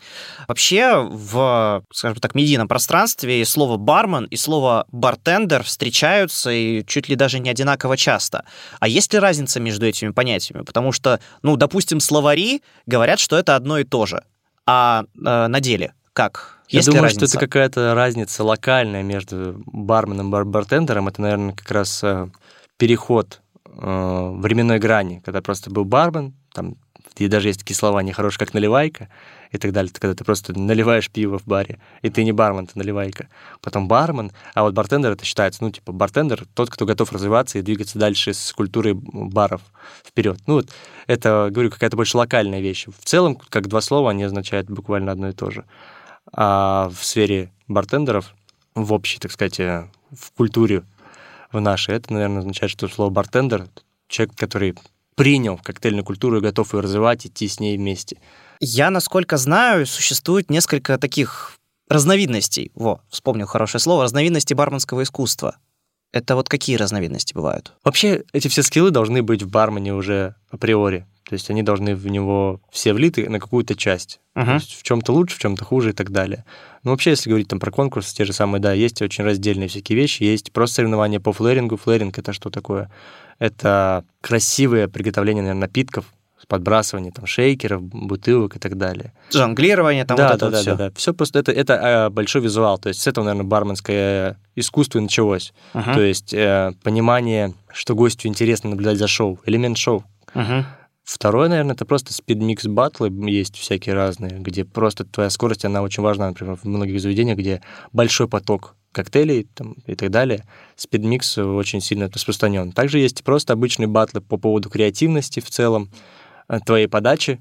[0.46, 7.16] Вообще, в, скажем так, медийном пространстве слово «бармен» и слово «бартендер» встречаются и чуть ли
[7.16, 8.44] даже не одинаково часто.
[8.80, 10.62] А есть ли разница между этими понятиями?
[10.62, 14.24] Потому что, ну, допустим, словари говорят, что это одно и то же.
[14.66, 16.58] А э, на деле как?
[16.68, 21.08] Я Есть думаю, что это какая-то разница локальная между барменом и бартендером.
[21.08, 22.28] Это, наверное, как раз э,
[22.78, 23.40] переход
[23.76, 26.76] э, временной грани, когда просто был бармен, там
[27.16, 29.08] и даже есть такие слова нехорошие, как наливайка
[29.52, 32.76] и так далее, когда ты просто наливаешь пиво в баре, и ты не бармен, ты
[32.76, 33.28] наливайка.
[33.60, 37.62] Потом бармен, а вот бартендер это считается, ну, типа, бартендер тот, кто готов развиваться и
[37.62, 39.60] двигаться дальше с культурой баров
[40.04, 40.40] вперед.
[40.46, 40.70] Ну, вот
[41.06, 42.86] это, говорю, какая-то больше локальная вещь.
[42.86, 45.64] В целом, как два слова, они означают буквально одно и то же.
[46.32, 48.34] А в сфере бартендеров,
[48.74, 50.82] в общей, так сказать, э, в культуре
[51.54, 51.94] в нашей.
[51.96, 53.68] Это, наверное, означает, что слово бартендер—
[54.08, 54.74] человек, который
[55.14, 58.18] принял коктейльную культуру и готов ее развивать, идти с ней вместе.
[58.60, 62.70] Я, насколько знаю, существует несколько таких разновидностей.
[62.74, 64.04] Во, вспомнил хорошее слово.
[64.04, 65.56] Разновидности барменского искусства.
[66.12, 67.72] Это вот какие разновидности бывают?
[67.82, 71.06] Вообще, эти все скиллы должны быть в бармене уже априори.
[71.28, 74.20] То есть они должны в него все влиты на какую-то часть.
[74.36, 74.44] Uh-huh.
[74.44, 76.44] То есть в чем-то лучше, в чем-то хуже и так далее.
[76.82, 79.96] Но вообще, если говорить там про конкурсы, те же самые, да, есть очень раздельные всякие
[79.96, 80.22] вещи.
[80.22, 81.76] Есть просто соревнования по флэрингу.
[81.76, 82.90] Флэринг— это что такое?
[83.38, 86.06] Это красивое приготовление, наверное, напитков,
[86.46, 89.12] подбрасывание там шейкеров, бутылок и так далее.
[89.32, 90.70] Жонглирование там да, вот да, это да, все.
[90.72, 90.94] да, да.
[90.94, 92.78] Все просто это, это а, большой визуал.
[92.78, 95.52] То есть с этого, наверное, барменское искусство и началось.
[95.72, 95.94] Uh-huh.
[95.94, 100.04] То есть э, понимание, что гостю интересно наблюдать за шоу, элемент шоу.
[100.34, 100.64] Uh-huh.
[101.04, 106.02] Второе, наверное, это просто спидмикс батлы есть всякие разные, где просто твоя скорость, она очень
[106.02, 107.60] важна, например, в многих заведениях, где
[107.92, 112.72] большой поток коктейлей там, и так далее, спидмикс очень сильно распространен.
[112.72, 115.90] Также есть просто обычные батлы по поводу креативности в целом,
[116.48, 117.40] э, твоей подачи,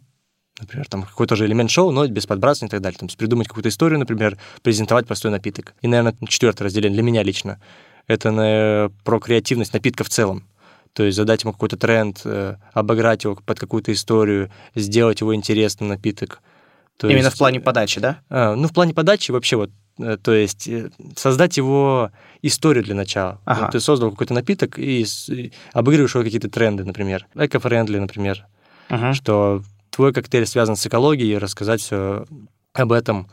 [0.60, 2.97] например, там какой-то же элемент шоу, но без подбрасывания и так далее.
[2.99, 5.73] Там, придумать какую-то историю, например, презентовать простой напиток.
[5.82, 7.62] И, наверное, четвертое разделение для меня лично—
[8.08, 10.43] это на, про креативность напитка в целом.
[10.93, 15.89] То есть задать ему какой-то тренд, э, обыграть его под какую-то историю, сделать его интересным
[15.89, 16.41] напиток.
[16.97, 18.19] То Именно есть, в плане подачи, да?
[18.29, 22.12] А, ну, в плане подачи вообще вот, э, то есть э, создать его
[22.43, 23.41] историю для начала.
[23.45, 23.62] Ага.
[23.62, 28.45] Вот ты создал какой-то напиток и, и обыгрываешь его какие-то тренды, например, эко-френдли, например,
[28.89, 29.13] ага.
[29.13, 32.25] что твой коктейль связан с экологией, рассказать все
[32.73, 33.27] об этом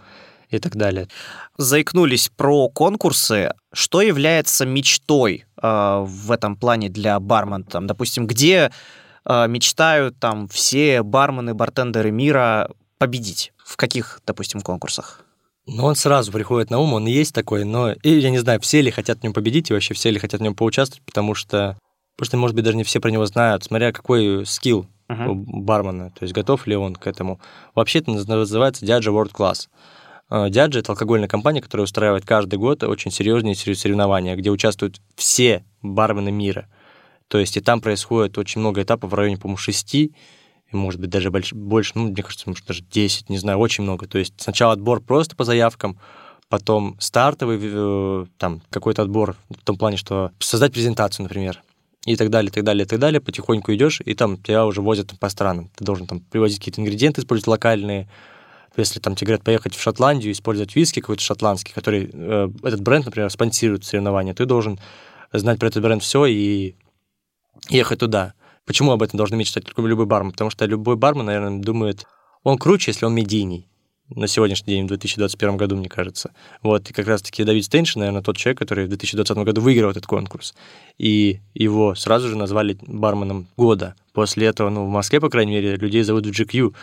[0.50, 1.08] и так далее.
[1.56, 3.52] Заикнулись про конкурсы.
[3.72, 7.64] Что является мечтой э, в этом плане для бармена?
[7.64, 8.70] Там, допустим, где
[9.24, 13.52] э, мечтают там все бармены, бартендеры мира победить?
[13.64, 15.24] В каких, допустим, конкурсах?
[15.66, 18.80] Ну, он сразу приходит на ум, он есть такой, но и я не знаю, все
[18.80, 21.78] ли хотят в нем победить и вообще все ли хотят в нем поучаствовать, потому что,
[22.16, 25.28] потому что, может быть, даже не все про него знают, смотря какой скилл uh-huh.
[25.28, 27.40] у бармена, то есть готов ли он к этому.
[27.74, 29.68] Вообще это называется Diageo World Class.
[30.30, 36.30] Diageo— это алкогольная компания, которая устраивает каждый год очень серьезные соревнования, где участвуют все бармены
[36.30, 36.68] мира.
[37.28, 40.14] То есть и там происходит очень много этапов в районе, по-моему, шести,
[40.72, 44.06] может быть, даже больше, ну, мне кажется, может, даже 10, не знаю, очень много.
[44.06, 45.98] То есть сначала отбор просто по заявкам,
[46.48, 51.62] потом стартовый, э, там, какой-то отбор в том плане, что создать презентацию, например,
[52.06, 54.80] и так далее, и так далее, и так далее, потихоньку идешь, и там тебя уже
[54.80, 55.70] возят по странам.
[55.76, 58.08] Ты должен там привозить какие-то ингредиенты, использовать локальные.
[58.76, 63.06] Если там тебе говорят поехать в Шотландию, использовать виски какой-то шотландский, который э, этот бренд,
[63.06, 64.78] например, спонсирует соревнования, ты должен
[65.32, 66.76] знать про этот бренд все и
[67.68, 68.34] ехать туда.
[68.64, 70.32] Почему об этом должны мечтать любой бармен?
[70.32, 72.06] Потому что любой бармен, наверное, думает,
[72.44, 73.66] он круче, если он медийный
[74.14, 76.32] на сегодняшний день, в 2021 году, мне кажется.
[76.62, 80.06] Вот, и как раз-таки Давид Стейншин, наверное, тот человек, который в 2020 году выиграл этот
[80.06, 80.54] конкурс.
[80.98, 83.94] И его сразу же назвали барменом года.
[84.12, 86.74] После этого, ну, в Москве, по крайней мере, людей зовут в GQ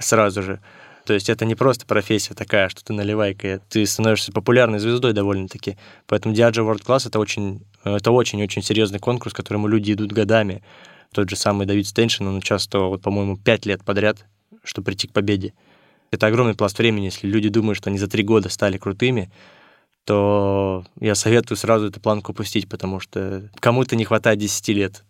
[0.00, 0.60] сразу же.
[1.06, 5.76] То есть это не просто профессия такая, что ты наливайка, ты становишься популярной звездой довольно-таки.
[6.06, 10.62] Поэтому Diageo World Class это очень, это очень-очень серьезный конкурс, к которому люди идут годами.
[11.12, 14.24] Тот же самый Давид Стеншин, он участвовал, вот, по-моему, пять лет подряд,
[14.64, 15.52] чтобы прийти к победе.
[16.10, 17.06] Это огромный пласт времени.
[17.06, 19.30] Если люди думают, что они за три года стали крутыми,
[20.04, 25.04] то я советую сразу эту планку упустить, потому что кому-то не хватает 10 лет.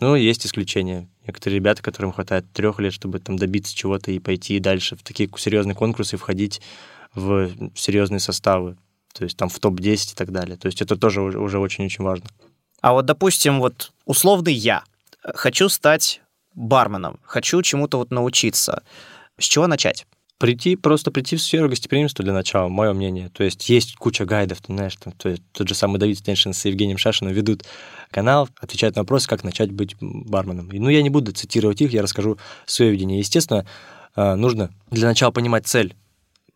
[0.00, 1.08] Ну, есть исключения.
[1.26, 5.30] Некоторые ребята, которым хватает трех лет, чтобы там добиться чего-то и пойти дальше в такие
[5.36, 6.60] серьезные конкурсы, входить
[7.14, 8.76] в серьезные составы,
[9.12, 10.56] то есть там в топ-10 и так далее.
[10.56, 12.26] То есть это тоже уже очень-очень важно.
[12.80, 14.82] А вот, допустим, вот условный я
[15.22, 16.20] хочу стать
[16.54, 18.82] барменом, хочу чему-то вот научиться.
[19.38, 20.06] С чего начать?
[20.42, 23.28] Прийти, просто прийти в сферу гостеприимства для начала, мое мнение.
[23.28, 26.52] То есть есть куча гайдов, ты знаешь, там, то есть тот же самый Давид Стеншин
[26.52, 27.62] с Евгением Шашиным ведут
[28.10, 30.68] канал, отвечают на вопросы, как начать быть барменом.
[30.72, 33.20] Ну, я не буду цитировать их, я расскажу свое видение.
[33.20, 33.64] Естественно,
[34.16, 35.94] а, нужно для начала понимать цель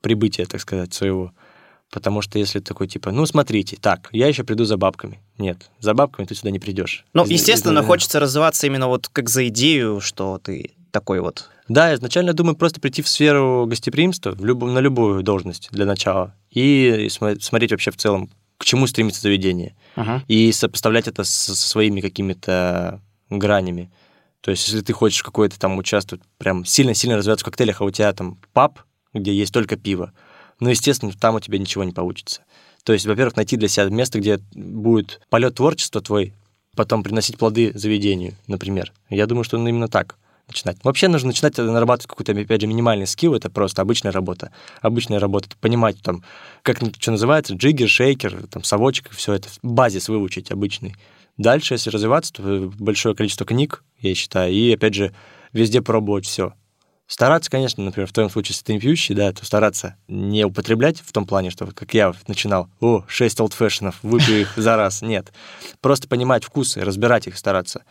[0.00, 1.32] прибытия, так сказать, своего
[1.92, 5.20] Потому что если такой типа, ну смотрите, так, я еще приду за бабками.
[5.38, 7.04] Нет, за бабками ты сюда не придешь.
[7.14, 7.86] Ну, естественно, из...
[7.86, 11.50] хочется развиваться именно вот как за идею, что ты такой вот.
[11.68, 14.62] Да, изначально думаю просто прийти в сферу гостеприимства в люб...
[14.62, 19.76] на любую должность для начала и смотреть вообще в целом, к чему стремится заведение.
[19.96, 20.22] Uh-huh.
[20.26, 23.90] И сопоставлять это со своими какими-то гранями.
[24.40, 27.90] То есть, если ты хочешь какой-то там участвовать, прям сильно-сильно развиваться в коктейлях, а у
[27.90, 28.78] тебя там паб,
[29.12, 30.12] где есть только пиво,
[30.60, 32.40] ну, естественно, там у тебя ничего не получится.
[32.84, 36.32] То есть, во-первых, найти для себя место, где будет полет творчества твой,
[36.74, 38.94] потом приносить плоды заведению, например.
[39.10, 40.16] Я думаю, что ну, именно так
[40.48, 40.78] начинать.
[40.84, 44.52] Вообще нужно начинать нарабатывать какой-то, опять же, минимальный скилл, это просто обычная работа.
[44.80, 46.22] Обычная работа, это понимать, там,
[46.62, 50.94] как что называется, джиггер, шейкер, там, совочек, все это, базис выучить обычный.
[51.36, 55.14] Дальше, если развиваться, то большое количество книг, я считаю, и, опять же,
[55.52, 56.54] везде пробовать все.
[57.08, 61.12] Стараться, конечно, например, в твоем случае, если ты пьющий, да, то стараться не употреблять в
[61.12, 65.02] том плане, что, как я начинал, о, 6 олдфэшенов, выпью их за раз.
[65.02, 65.32] Нет.
[65.80, 67.84] Просто понимать вкусы, разбирать их, стараться.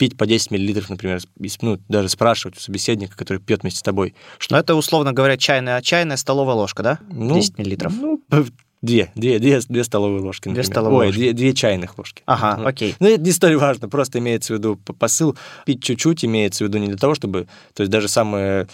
[0.00, 1.20] Пить по 10 миллилитров, например,
[1.60, 4.14] ну, даже спрашивать у собеседника, который пьет вместе с тобой.
[4.38, 4.54] Что...
[4.54, 6.98] Но это, условно говоря, чайная, чайная столовая ложка, да?
[7.10, 7.92] Ну, 10 миллилитров.
[7.92, 8.22] Ну,
[8.80, 10.64] Две, две, две, две столовые ложки, например.
[10.64, 11.18] Две столовые Ой, ложки.
[11.18, 12.22] Две, две чайных ложки.
[12.24, 12.96] Ага, окей.
[12.98, 15.36] Ну, это не столь важно, просто имеется в виду посыл.
[15.66, 17.46] Пить чуть-чуть имеется в виду не для того, чтобы...
[17.74, 18.68] То есть даже самое...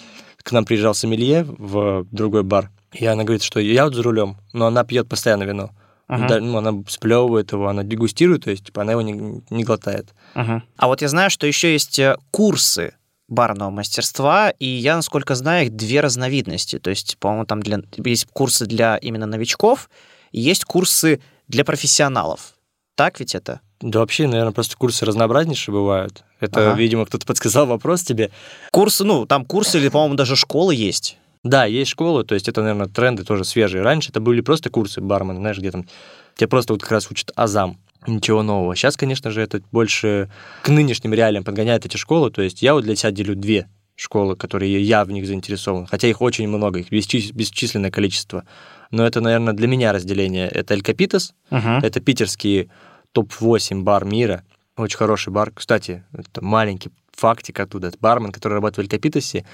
[0.45, 4.37] К нам приезжал сомелье в другой бар, и она говорит, что я вот за рулем,
[4.53, 5.73] но она пьет постоянно вино.
[6.09, 6.29] Uh-huh.
[6.29, 10.15] Да, ну, она сплевывает его, она дегустирует, то есть типа, она его не, не глотает.
[10.35, 10.63] Uh-huh.
[10.77, 12.95] А вот я знаю, что еще есть э, курсы
[13.29, 16.79] барного мастерства, и я, насколько знаю, их две разновидности.
[16.79, 19.91] То есть, по-моему, там для, есть курсы для именно новичков,
[20.31, 22.55] и есть курсы для профессионалов.
[22.95, 23.61] Так ведь это?
[23.81, 26.25] Да вообще, наверное, просто курсы разнообразнейшие бывают.
[26.41, 26.79] Это, ага.
[26.79, 28.31] видимо, кто-то подсказал вопрос тебе.
[28.71, 31.19] Курсы, ну, там курсы или, по-моему, даже школы есть.
[31.47, 33.83] Да, есть школы, то есть это, наверное, тренды тоже свежие.
[33.83, 35.87] Раньше это были просто курсы бармена, знаешь, где там
[36.35, 37.79] тебе просто вот как раз учат азам.
[38.07, 38.75] Ничего нового.
[38.77, 40.31] Сейчас, конечно же, это больше
[40.63, 42.31] к нынешним реалиям подгоняет эти школы.
[42.31, 45.87] То есть я вот для себя делю две школы, которые я в них заинтересован.
[45.87, 48.45] Хотя их очень много, их бесчисленное количество.
[48.91, 50.49] Но это, наверное, для меня разделение.
[50.49, 51.81] Это Эль Капитас, uh-huh.
[51.83, 52.71] это питерский
[53.13, 54.45] топ-8 бар мира.
[54.77, 55.51] Очень хороший бар.
[55.53, 57.89] Кстати, это маленький фактик оттуда.
[57.89, 59.45] Это бармен, который работает в Эль Капитасе,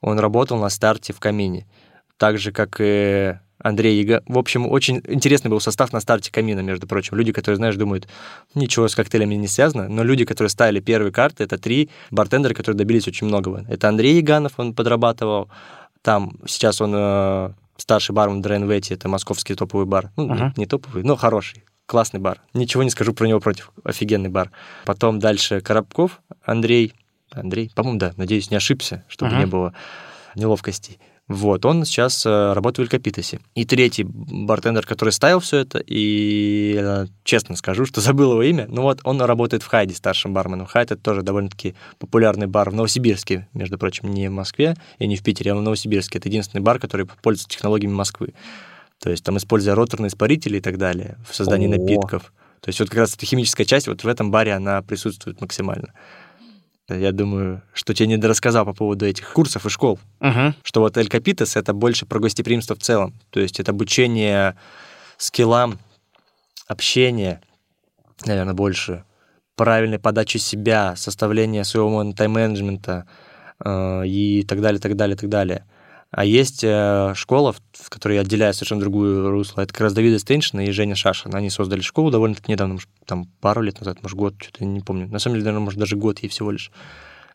[0.00, 1.66] он работал на старте в камине.
[2.16, 4.22] Так же, как и Андрей Яга.
[4.26, 7.16] В общем, очень интересный был состав на старте камина, между прочим.
[7.16, 8.08] Люди, которые, знаешь, думают,
[8.54, 12.78] ничего с коктейлями не связано, но люди, которые ставили первые карты, это три бартендера, которые
[12.78, 13.64] добились очень многого.
[13.68, 15.50] Это Андрей Яганов, он подрабатывал
[16.02, 20.10] там, сейчас он э, старший бармен Дрейнвети, это московский топовый бар.
[20.16, 20.52] Ну, uh-huh.
[20.56, 22.40] не топовый, но хороший, классный бар.
[22.54, 24.50] Ничего не скажу про него против, офигенный бар.
[24.86, 26.94] Потом дальше Коробков Андрей,
[27.30, 29.38] Андрей, по-моему, да, надеюсь, не ошибся, чтобы uh-huh.
[29.38, 29.74] не было
[30.34, 30.98] неловкостей.
[31.30, 33.38] Вот, он сейчас э, работает в Элькапитосе.
[33.54, 38.82] И третий бартендер, который ставил все это, и честно скажу, что забыл его имя, ну
[38.82, 40.66] вот он работает в Хайде старшим барменом.
[40.66, 45.14] Хайд— это тоже довольно-таки популярный бар в Новосибирске, между прочим, не в Москве и не
[45.14, 46.18] в Питере, а в Новосибирске.
[46.18, 48.34] Это единственный бар, который пользуется технологиями Москвы.
[48.98, 51.78] То есть там, используя роторные испарители и так далее в создании О-о-о.
[51.78, 52.32] напитков.
[52.60, 55.92] То есть вот как раз эта химическая часть вот в этом баре, она присутствует максимально.
[56.94, 59.98] Я думаю, что тебе не рассказал по поводу этих курсов и школ.
[60.20, 60.54] Угу.
[60.62, 63.14] Что вот Эль Капитас— это больше про гостеприимство в целом.
[63.30, 64.56] То есть это обучение
[65.16, 65.78] скиллам,
[66.66, 67.40] общение,
[68.24, 69.04] наверное, больше,
[69.56, 73.06] правильной подачи себя, составление своего тайм-менеджмента
[73.62, 75.64] э, и так далее, так далее, так далее.
[76.10, 79.60] А есть э, школа, в которой отделяет совершенно другую русло.
[79.60, 81.34] Это как раз Давида Стейншина и Женя Шашин.
[81.36, 85.06] Они создали школу довольно-таки недавно, может, там пару лет назад, может, год, что-то не помню.
[85.08, 86.72] На самом деле, наверное, может, даже год ей всего лишь.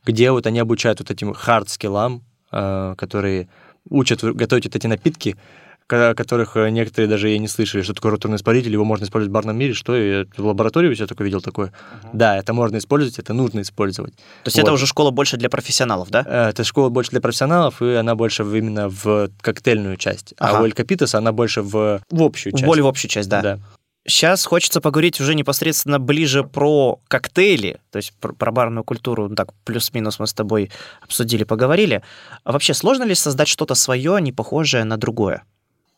[0.04, 3.48] Где вот они обучают вот этим хард-скиллам, э, которые
[3.90, 5.38] учат готовить вот эти напитки,
[5.88, 9.34] которых э, некоторые даже и не слышали, что такое роторный испаритель, его можно использовать в
[9.34, 11.68] барном мире, что я в лаборатории у себя только видел такое.
[11.68, 12.10] Uh-huh.
[12.14, 14.16] Да, это можно использовать, это нужно использовать.
[14.16, 14.64] То есть вот.
[14.64, 16.24] это уже школа больше для профессионалов, да?
[16.26, 20.34] Э, это школа больше для профессионалов, и она больше именно в коктейльную часть.
[20.38, 20.58] А ага.
[20.58, 22.66] А у Эль Капитас она больше в, в общую часть.
[22.66, 23.42] Более в общую часть, да.
[23.42, 23.60] да.
[24.08, 29.36] Сейчас хочется поговорить уже непосредственно ближе про коктейли, то есть про, про барную культуру, ну
[29.36, 30.72] так, плюс-минус мы с тобой
[31.02, 32.04] обсудили, поговорили.
[32.44, 35.44] А вообще сложно ли создать что-то свое, не похожее на другое?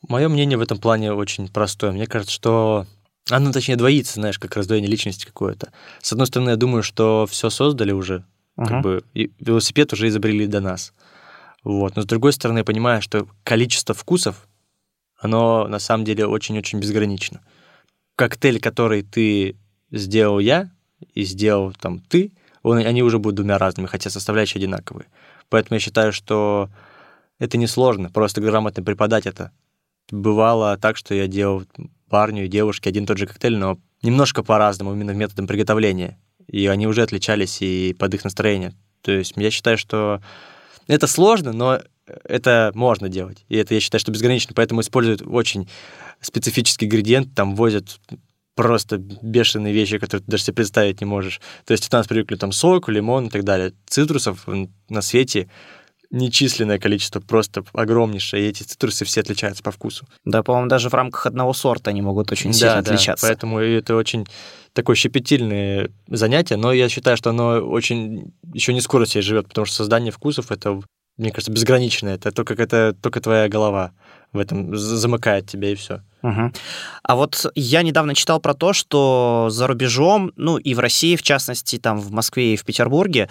[0.08, 1.92] Мое мнение в этом плане очень простое.
[1.92, 2.86] Мне кажется, что
[3.30, 5.72] оно, точнее, двоится, знаешь, как раздвоение личности какое-то.
[6.02, 8.24] С одной стороны, я думаю, что все создали уже,
[8.58, 8.68] uh-huh.
[8.68, 10.94] как бы и велосипед уже изобрели до нас.
[11.64, 11.96] Вот.
[11.96, 14.48] Но с другой стороны, я понимаю, что количество вкусов,
[15.20, 17.42] оно на самом деле очень-очень безгранично.
[18.16, 19.58] Коктейль, который ты
[19.92, 20.70] сделал я
[21.14, 22.32] и сделал там ты,
[22.64, 25.08] он, они уже будут двумя разными, хотя составляющие одинаковые.
[25.50, 26.70] Поэтому я считаю, что
[27.40, 29.52] это несложно, просто грамотно преподать это
[30.12, 31.64] Бывало так, что я делал
[32.10, 36.18] парню и девушке один и тот же коктейль, но немножко по-разному, именно методом приготовления.
[36.48, 38.74] И они уже отличались и под их настроение.
[39.02, 40.22] То есть я считаю, что
[40.88, 41.82] это сложно, но
[42.24, 43.44] это можно делать.
[43.50, 44.54] И это, я считаю, что безгранично.
[44.56, 45.70] Поэтому используют очень
[46.22, 48.00] специфический ингредиент, там возят
[48.56, 51.42] просто бешеные вещи, которые ты даже себе представить не можешь.
[51.66, 53.74] То есть у нас привыкли там сок, лимон и так далее.
[53.86, 54.48] Цитрусов
[54.90, 55.48] на свете
[56.10, 60.08] нечисленное количество, просто огромнейшее, и эти цитрусы все отличаются по вкусу.
[60.26, 63.28] Да, по-моему, даже в рамках одного сорта они могут очень да, сильно да, отличаться.
[63.28, 64.26] поэтому это очень
[64.74, 69.66] такое щепетильное занятие, но я считаю, что оно очень еще не скоро себе живет, потому
[69.66, 70.80] что создание вкусов— это,
[71.18, 73.92] мне кажется, безграничное, это только, это только твоя голова
[74.34, 76.02] в этом замыкает тебя, и все.
[76.22, 76.52] Угу.
[77.04, 81.24] А вот я недавно читал про то, что за рубежом, ну и в России, в
[81.24, 83.30] частности, там в Москве и в Петербурге,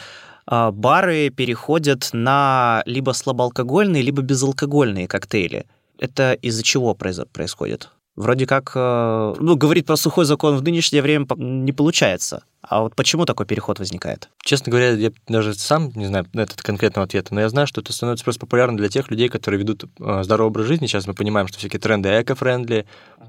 [0.49, 5.67] бары переходят на либо слабоалкогольные, либо безалкогольные коктейли.
[5.99, 7.91] Это из-за чего происходит?
[8.17, 12.45] Вроде как, э, ну, говорить про сухой закон в нынешнее время не получается.
[12.63, 14.31] А вот почему такой переход возникает?
[14.43, 17.93] Честно говоря, я даже сам не знаю этот конкретного ответа, но я знаю, что это
[17.93, 20.87] становится просто популярно для тех людей, которые ведут э, здоровый образ жизни.
[20.87, 22.87] Сейчас мы понимаем, что всякие тренды эко-френдли,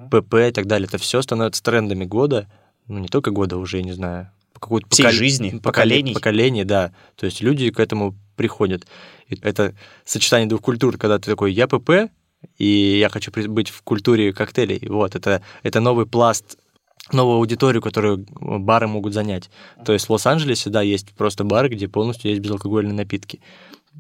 [0.10, 2.48] ПП и так далее, это все становится трендами года,
[2.88, 5.18] ну, не только года уже, я не знаю, какую-то Всей покол...
[5.18, 6.14] жизни, поколений.
[6.14, 6.92] Поколение, да.
[7.16, 8.88] То есть люди к этому приходят.
[9.28, 12.12] И это сочетание двух культур, когда ты такой, я ПП,
[12.58, 14.88] и я хочу быть в культуре коктейлей.
[14.88, 16.58] Вот, это, это новый пласт
[17.14, 19.50] новую аудиторию, которую бары могут занять.
[19.86, 23.40] То есть в Лос-Анджелесе, да, есть просто бары, где полностью есть безалкогольные напитки.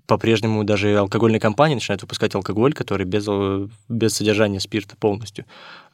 [0.05, 3.27] по-прежнему даже алкогольные компании начинают выпускать алкоголь, который без,
[3.89, 5.45] без содержания спирта полностью.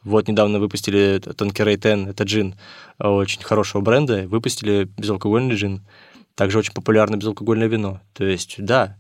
[0.04, 2.56] Вот недавно выпустили Tanqueray 10, это джин
[3.00, 5.82] очень хорошего бренда, выпустили безалкогольный джин.
[6.36, 8.02] Также очень популярно безалкогольное вино.
[8.13, 8.98] То есть, да,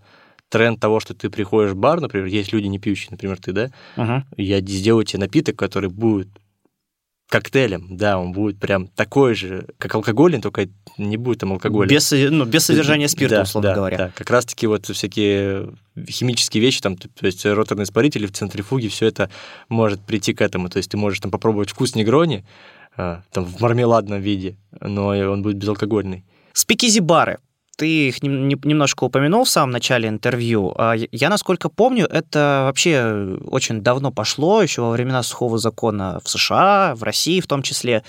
[0.49, 3.71] тренд того, что ты приходишь в бар, например, есть люди не пьющие, например, ты, да,
[3.97, 4.21] uh-huh.
[4.37, 6.27] я сделаю тебе напиток, который будет
[7.29, 11.89] коктейлем, да, он будет прям такой же, как алкогольный, только не будет там алкоголя.
[11.89, 13.97] Без, ну, без содержания спирта, да, условно да, говоря.
[13.97, 15.73] Да, как раз-таки вот всякие
[16.07, 19.29] химические вещи, там, то есть роторные испарители в центрифуге, все это
[19.69, 20.69] может прийти к этому.
[20.69, 22.45] То есть ты можешь там попробовать вкус негрони,
[22.95, 26.23] а, там, в мармеладном виде, но он будет безалкогольный.
[26.53, 27.39] Спикизи-бары
[27.75, 30.73] ты их немножко упомянул в самом начале интервью.
[30.77, 36.29] А я, насколько помню, это вообще очень давно пошло, еще во времена сухого закона в
[36.29, 38.03] США, в России в том числе.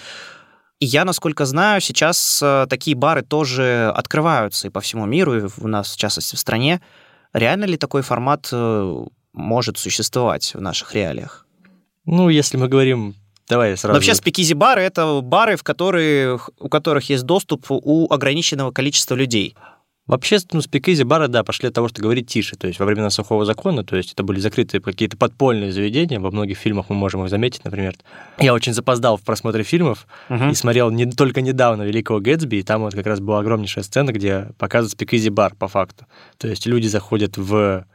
[0.81, 5.49] И я, насколько знаю, сейчас э, такие бары тоже открываются и по всему миру, и
[5.59, 6.83] у нас, в частности, в стране.
[7.33, 11.47] Реально ли такой формат э, может существовать в наших реалиях?
[12.05, 13.15] Ну, если мы говорим
[13.49, 13.89] Давай сразу.
[13.89, 19.55] Но вообще спикизи-бары— это бары, в которые, у которых есть доступ у ограниченного количества людей.
[20.07, 22.57] Вообще, ну, спикизи-бары, да, пошли от того, что говорить тише.
[22.57, 26.21] То есть во времена сухого закона, то есть это были закрытые какие-то подпольные заведения.
[26.21, 27.95] Во многих фильмах мы можем их заметить, например.
[28.39, 30.51] Я очень запоздал в просмотре фильмов uh-huh.
[30.51, 34.13] и смотрел не, только недавно «Великого Гэтсби», и там вот как раз была огромнейшая сцена,
[34.13, 36.05] где показывают спикизи-бар по факту.
[36.37, 37.87] То есть люди заходят в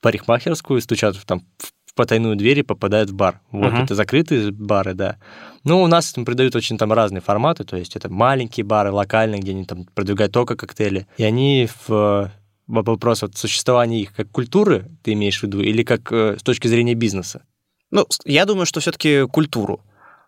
[0.00, 3.40] парикмахерскую, стучат там в потайную дверь и попадают в бар.
[3.50, 3.84] Вот, uh-huh.
[3.84, 5.16] это закрытые бары, да.
[5.64, 9.40] Ну, у нас там придают очень там разные форматы, то есть это маленькие бары, локальные,
[9.40, 11.08] где они там продвигают только коктейли.
[11.16, 12.30] И они в
[12.68, 16.68] вопрос вот существования их как культуры, ты имеешь в виду, или как э, с точки
[16.68, 17.42] зрения бизнеса?
[17.90, 19.80] Ну, я думаю, что все-таки культуру.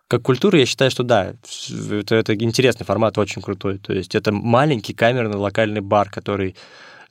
[0.07, 1.35] Как культура, я считаю, что да,
[1.91, 3.77] это, это интересный формат, очень крутой.
[3.77, 6.55] То есть это маленький камерный локальный бар, который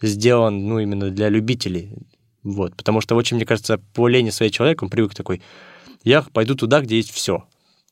[0.03, 1.93] сделан, ну, именно для любителей.
[2.43, 5.43] Вот, потому что очень, мне кажется, по лени своей человек, он привык такой,
[6.05, 7.45] я пойду туда, где есть все.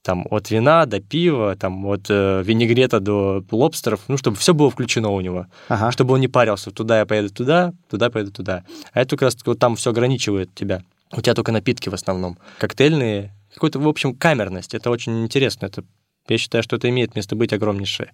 [0.03, 4.71] Там от вина до пива, там от э, винегрета до лобстеров, ну, чтобы все было
[4.71, 5.47] включено у него.
[5.69, 5.91] Ага.
[5.91, 8.65] Чтобы он не парился, туда я поеду туда, туда поеду туда.
[8.93, 10.83] А это как раз вот там все ограничивает тебя.
[11.13, 12.39] У тебя только напитки в основном.
[12.59, 14.75] Коктейльные, какой-то, в общем, камерность.
[14.75, 15.67] Это очень интересно.
[15.67, 15.83] Это,
[16.29, 18.13] я считаю, что это имеет место быть огромнейшее.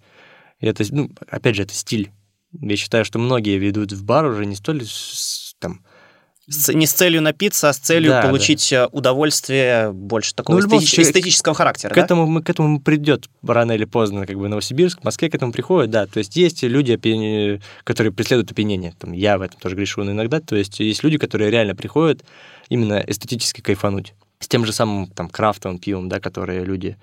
[0.59, 2.11] И это, ну, опять же, это стиль.
[2.59, 4.83] Я считаю, что многие ведут в бар уже не столь
[5.59, 5.81] там
[6.47, 8.83] с, не с целью напиться, а с целью да, получить да.
[8.83, 11.93] Э, удовольствие больше такого ну, эстетич, случае, эстетического характера.
[11.93, 12.01] К, да?
[12.03, 15.91] этому, к этому придет рано или поздно, как бы Новосибирск, в Москве к этому приходит,
[15.91, 16.05] да.
[16.05, 16.97] То есть есть люди,
[17.83, 18.93] которые преследуют опьянение.
[18.99, 20.41] Там, я в этом тоже грешу иногда.
[20.41, 22.23] То есть есть люди, которые реально приходят
[22.69, 24.13] именно эстетически кайфануть.
[24.39, 26.97] С тем же самым там крафтовым пивом, да, которые люди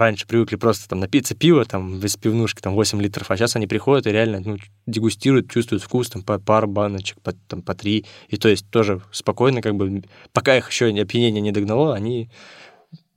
[0.00, 3.66] раньше привыкли просто там напиться пива, там, без пивнушки, там, 8 литров, а сейчас они
[3.66, 8.06] приходят и реально, ну, дегустируют, чувствуют вкус, там, по пару баночек, по, там, по три,
[8.28, 12.30] и то есть тоже спокойно, как бы, пока их еще опьянение не догнало, они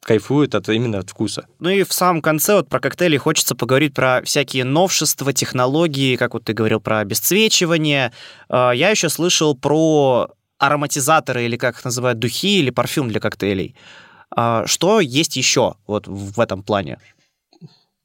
[0.04, 1.48] кайфуют от именно от вкуса.
[1.60, 6.34] Ну и в самом конце вот про коктейли хочется поговорить про всякие новшества, технологии, как
[6.34, 8.12] вот ты говорил про обесцвечивание.
[8.50, 13.76] А, я еще слышал про ароматизаторы или как их называют, духи или парфюм для коктейлей.
[14.36, 16.98] А что есть еще вот в этом плане?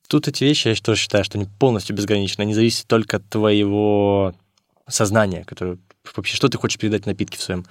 [0.09, 2.43] Тут эти вещи, я тоже считаю, что они полностью безграничны.
[2.43, 4.35] Они зависят только от твоего
[4.87, 5.79] сознания, которое
[6.17, 7.67] вообще, что ты хочешь передать в напитке в своем.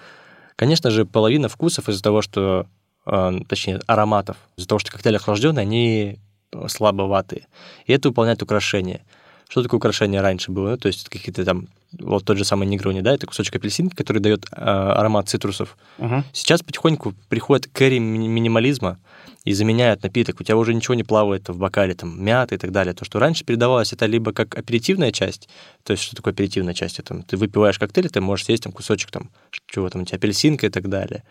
[0.56, 2.68] Конечно же, половина вкусов из-за того, что,
[3.06, 6.20] э, точнее, ароматов, из-за того, что коктейли охлажденные, они
[6.68, 7.48] слабоватые.
[7.86, 9.04] И это выполняет украшение.
[9.50, 10.72] Что такое украшение раньше было?
[10.72, 14.20] Ну, то есть какие-то там, вот тот же самый негрони, да, это кусочек апельсинки, который
[14.20, 15.78] дает э, аромат цитрусов.
[15.98, 16.24] Uh-huh.
[16.34, 19.00] Сейчас потихоньку приходит кэрри минимализма
[19.46, 20.42] и заменяют напиток.
[20.42, 22.94] У тебя уже ничего не плавает в бокале, там, мята и так далее.
[22.94, 25.48] То, что раньше передавалось, это либо как аперитивная часть,
[25.84, 27.00] то есть что такое аперитивная часть?
[27.00, 29.30] Это, ты выпиваешь коктейль, ты можешь съесть там кусочек, там,
[29.68, 31.24] чего там, у тебя апельсинка и так далее.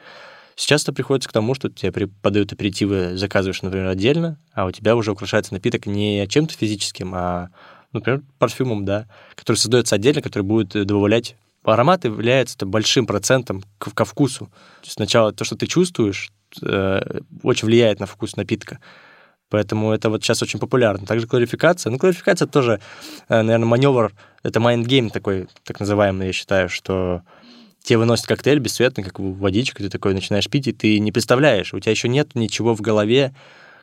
[0.58, 4.96] Сейчас это приходится к тому, что тебе подают аперитивы, заказываешь, например, отдельно, а у тебя
[4.96, 7.50] уже украшается напиток не чем-то физическим, а
[7.96, 11.36] например, парфюмом, да, который создается отдельно, который будет э, добавлять
[11.72, 14.50] аромат является большим процентом к, ко вкусу.
[14.82, 16.30] Сначала то, что ты чувствуешь,
[16.62, 18.78] э, очень влияет на вкус напитка.
[19.48, 21.06] Поэтому это вот сейчас очень популярно.
[21.06, 21.90] Также кларификация.
[21.90, 22.80] Ну, кларификация тоже,
[23.28, 27.22] э, наверное, маневр, это mind game такой, так называемый, я считаю, что
[27.82, 31.78] тебе выносят коктейль бесцветный, как водичка, ты такой начинаешь пить, и ты не представляешь, у
[31.78, 33.34] тебя еще нет ничего в голове,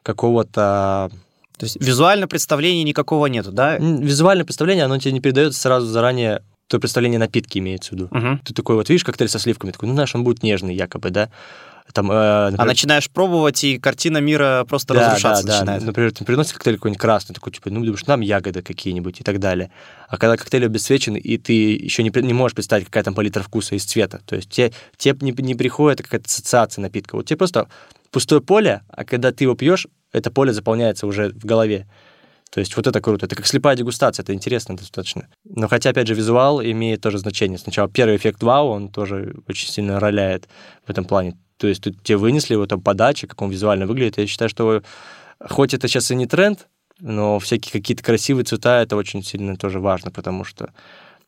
[0.04, 1.10] какого-то
[1.58, 3.78] то есть визуального представления никакого нету, да?
[3.78, 8.06] Визуальное представление, оно тебе не передается сразу заранее то представление напитки имеется в виду.
[8.06, 8.40] Угу.
[8.46, 11.30] Ты такой вот видишь коктейль со сливками, такой, ну знаешь, он будет нежный якобы, да?
[11.92, 15.60] Там, э, А например, начинаешь пробовать, и картина мира просто да, разрушаться да, да.
[15.60, 15.84] начинает.
[15.84, 19.40] Например, ты приносишь коктейль какой-нибудь красный, такой, типа, ну, думаешь, нам ягоды какие-нибудь и так
[19.40, 19.70] далее.
[20.08, 23.76] А когда коктейль обесцвечен, и ты еще не, не можешь представить, какая там палитра вкуса
[23.76, 27.16] из цвета, то есть тебе, тебе не, не приходит какая-то ассоциация напитка.
[27.16, 27.68] Вот тебе просто
[28.10, 31.88] пустое поле, а когда ты его пьешь, это поле заполняется уже в голове.
[32.52, 33.26] То есть вот это круто.
[33.26, 35.28] Это как слепая дегустация, это интересно достаточно.
[35.44, 37.58] Но хотя, опять же, визуал имеет тоже значение.
[37.58, 40.48] Сначала первый эффект вау, он тоже очень сильно роляет
[40.86, 41.36] в этом плане.
[41.58, 44.20] То есть тут тебе вынесли его там подачи, как он визуально выглядит.
[44.20, 44.84] Я считаю, что
[45.40, 46.68] хоть это сейчас и не тренд,
[47.00, 50.74] но всякие какие-то красивые цвета, это очень сильно тоже важно, потому что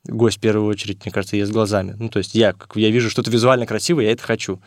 [0.03, 1.95] гость в первую очередь, мне кажется, ест глазами.
[1.97, 4.61] Ну, то есть я, как я вижу что-то визуально красивое, я это хочу.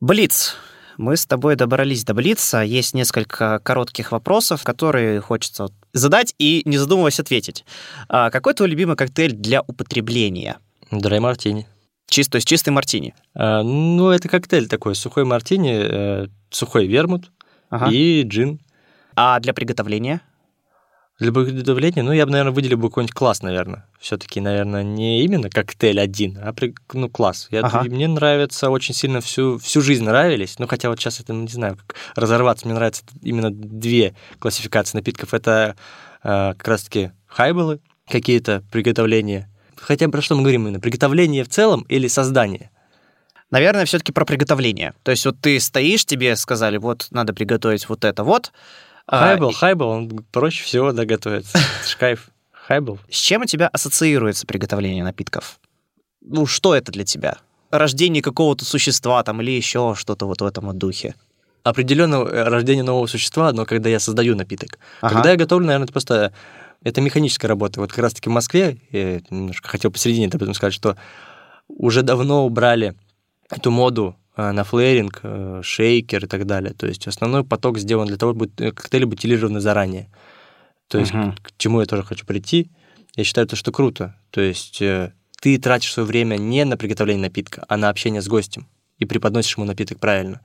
[0.00, 0.56] Блиц.
[0.96, 2.60] Мы с тобой добрались до Блица.
[2.62, 7.64] Есть несколько коротких вопросов, которые хочется задать и, не задумываясь, ответить.
[8.08, 10.58] А какой твой любимый коктейль для употребления?
[10.90, 11.66] Драй мартини.
[12.08, 13.14] Чист, то есть чистый мартини.
[13.34, 17.32] А, ну, это коктейль такой, сухой мартини, э, сухой вермут
[17.70, 17.90] Ага.
[17.90, 18.60] и джин.
[19.16, 20.20] А для приготовления?
[21.20, 23.86] Для приготовления, ну, я бы, наверное, выделил бы какой-нибудь класс, наверное.
[24.00, 27.46] Все-таки, наверное, не именно коктейль один, а при- ну, класс.
[27.52, 27.84] Я, Ага.
[27.84, 30.58] Мне нравится очень сильно всю, всю жизнь нравились.
[30.58, 32.66] Ну, хотя вот сейчас это, не знаю, как разорваться.
[32.66, 35.34] Мне нравятся именно две классификации напитков.
[35.34, 35.76] Это
[36.24, 39.48] э, как раз-таки хайболы, какие-то приготовления.
[39.76, 40.80] Хотя про что мы говорим именно?
[40.80, 42.70] Приготовление в целом или создание?
[43.50, 44.94] Наверное, все-таки про приготовление.
[45.04, 48.52] То есть вот ты стоишь, тебе сказали, вот надо приготовить вот это вот.
[49.06, 51.58] А, Хайбл, и хайбл, он проще всего, да, готовится.
[51.80, 52.28] Это ж кайф.
[52.52, 52.98] Хайбл.
[53.10, 55.60] С чем у тебя ассоциируется приготовление напитков?
[56.22, 57.36] Ну, что это для тебя?
[57.70, 61.14] Рождение какого-то существа там или еще что-то вот в этом вот духе?
[61.64, 64.78] определенно э, рождение нового существа, но когда я создаю напиток.
[65.00, 65.14] Ага.
[65.14, 66.32] Когда я готовлю, наверное, это просто
[66.82, 67.80] это механическая работа.
[67.80, 70.96] Вот как раз-таки в Москве, я немножко хотел посередине об этом сказать, что
[71.66, 72.94] уже давно убрали
[73.50, 76.72] эту моду на флэринг, э, шейкер и так далее.
[76.74, 80.10] То есть основной поток сделан для того, чтобы э, коктейли бутилированы заранее.
[80.88, 81.32] То есть Мгм.
[81.36, 82.70] к, к чему я тоже хочу прийти.
[83.16, 84.16] Я считаю, это что круто.
[84.30, 88.28] То есть э, ты тратишь свое время не на приготовление напитка, а на общение с
[88.28, 88.66] гостем
[88.98, 90.40] и преподносишь ему напиток правильно.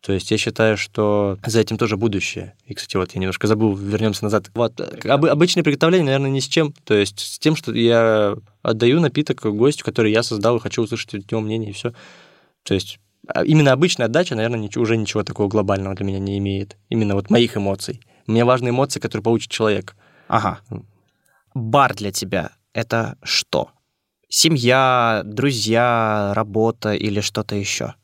[0.00, 2.54] То есть я считаю, что за этим тоже будущее.
[2.66, 4.50] И, кстати, вот я немножко забыл, вернемся назад.
[4.54, 6.74] Вот э, об- обычное приготовление, наверное, ни с чем.
[6.84, 11.14] То есть с тем, что я отдаю напиток гостю, который я создал, и хочу услышать
[11.14, 11.92] от него мнение, и все.
[12.64, 12.98] То есть
[13.44, 16.76] именно обычная отдача, наверное, ничего, уже ничего такого глобального для меня не имеет.
[16.88, 18.00] Именно вот моих эмоций.
[18.26, 19.96] Мне важны эмоции, которые получит человек.
[20.28, 20.60] Ага.
[21.54, 23.70] Бар для тебя— это что?
[24.28, 27.94] Семья, друзья, работа или что-то еще?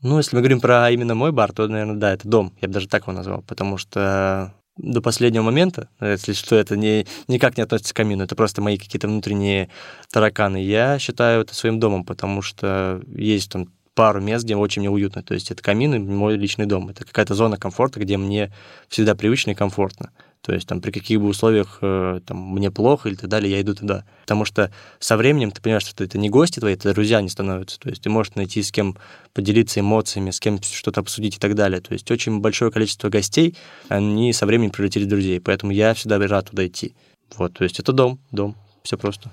[0.00, 2.52] Ну, если мы говорим про именно мой бар, то, наверное, да, это дом.
[2.60, 7.06] Я бы даже так его назвал, потому что до последнего момента, если что, это не,
[7.28, 9.68] никак не относится к камину, это просто мои какие-то внутренние
[10.10, 10.62] тараканы.
[10.62, 15.22] Я считаю это своим домом, потому что есть там пару мест, где очень мне уютно.
[15.22, 16.88] То есть это камин и мой личный дом.
[16.88, 18.52] Это какая-то зона комфорта, где мне
[18.88, 20.12] всегда привычно и комфортно.
[20.42, 23.60] То есть там при каких бы условиях э, там, мне плохо или так далее, я
[23.60, 24.04] иду туда.
[24.22, 27.78] Потому что со временем ты понимаешь, что это не гости твои, это друзья не становятся.
[27.78, 28.96] То есть ты можешь найти с кем
[29.34, 31.80] поделиться эмоциями, с кем что-то обсудить и так далее.
[31.80, 33.56] То есть очень большое количество гостей,
[33.88, 35.40] они со временем превратились в друзей.
[35.40, 36.96] Поэтому я всегда рад туда идти.
[37.36, 39.30] Вот, то есть это дом, дом, все просто.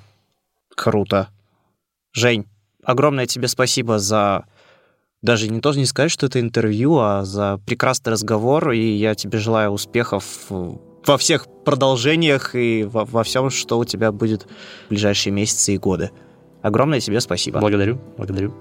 [0.76, 1.30] Круто.
[2.14, 2.45] Жень,
[2.84, 4.46] огромное тебе спасибо за
[5.22, 9.38] даже не то не сказать, что это интервью, а за прекрасный разговор, и я тебе
[9.38, 15.34] желаю успехов во всех продолжениях и во, во всем, что у тебя будет в ближайшие
[15.34, 16.12] месяцы и годы.
[16.62, 17.60] Огромное тебе спасибо.
[17.60, 18.54] Благодарю, благодарю.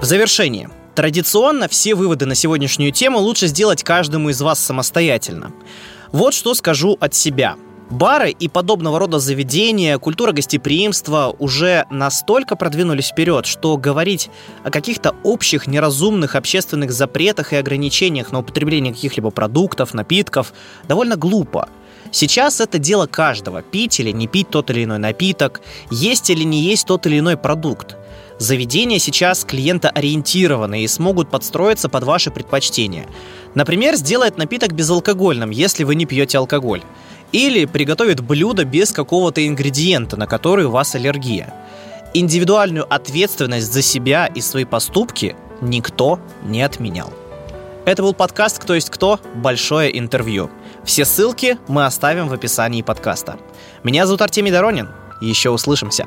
[0.00, 0.70] В завершение.
[0.94, 5.52] Традиционно все выводы на сегодняшнюю тему лучше сделать каждому из вас самостоятельно.
[6.10, 7.56] Вот что скажу от себя.
[7.90, 14.28] Бары и подобного рода заведения, культура гостеприимства уже настолько продвинулись вперед, что говорить
[14.62, 20.52] о каких-то общих неразумных общественных запретах и ограничениях на употребление каких-либо продуктов, напитков
[20.86, 21.70] довольно глупо.
[22.10, 26.60] Сейчас это дело каждого, пить или не пить тот или иной напиток, есть или не
[26.60, 27.96] есть тот или иной продукт.
[28.38, 33.06] Заведения сейчас клиентоориентированы и смогут подстроиться под ваши предпочтения.
[33.54, 36.82] Например, сделает напиток безалкогольным, если вы не пьете алкоголь.
[37.32, 41.52] Или приготовит блюдо без какого-то ингредиента, на который у вас аллергия.
[42.14, 47.12] Индивидуальную ответственность за себя и свои поступки никто не отменял.
[47.84, 50.50] Это был подкаст «Кто есть кто?» Большое интервью.
[50.84, 53.38] Все ссылки мы оставим в описании подкаста.
[53.82, 54.88] Меня зовут Артемий Доронин.
[55.20, 56.06] Еще услышимся.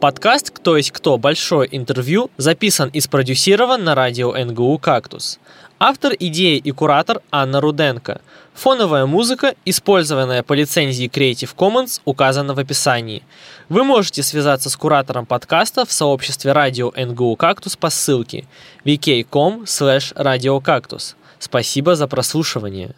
[0.00, 1.18] Подкаст «Кто есть кто.
[1.18, 5.38] Большое интервью» записан и спродюсирован на радио НГУ «Кактус».
[5.78, 8.22] Автор идеи и куратор Анна Руденко.
[8.54, 13.22] Фоновая музыка, использованная по лицензии Creative Commons, указана в описании.
[13.68, 18.46] Вы можете связаться с куратором подкаста в сообществе радио НГУ «Кактус» по ссылке
[18.86, 21.14] vk.com/radiocactus.
[21.38, 22.94] Спасибо за прослушивание.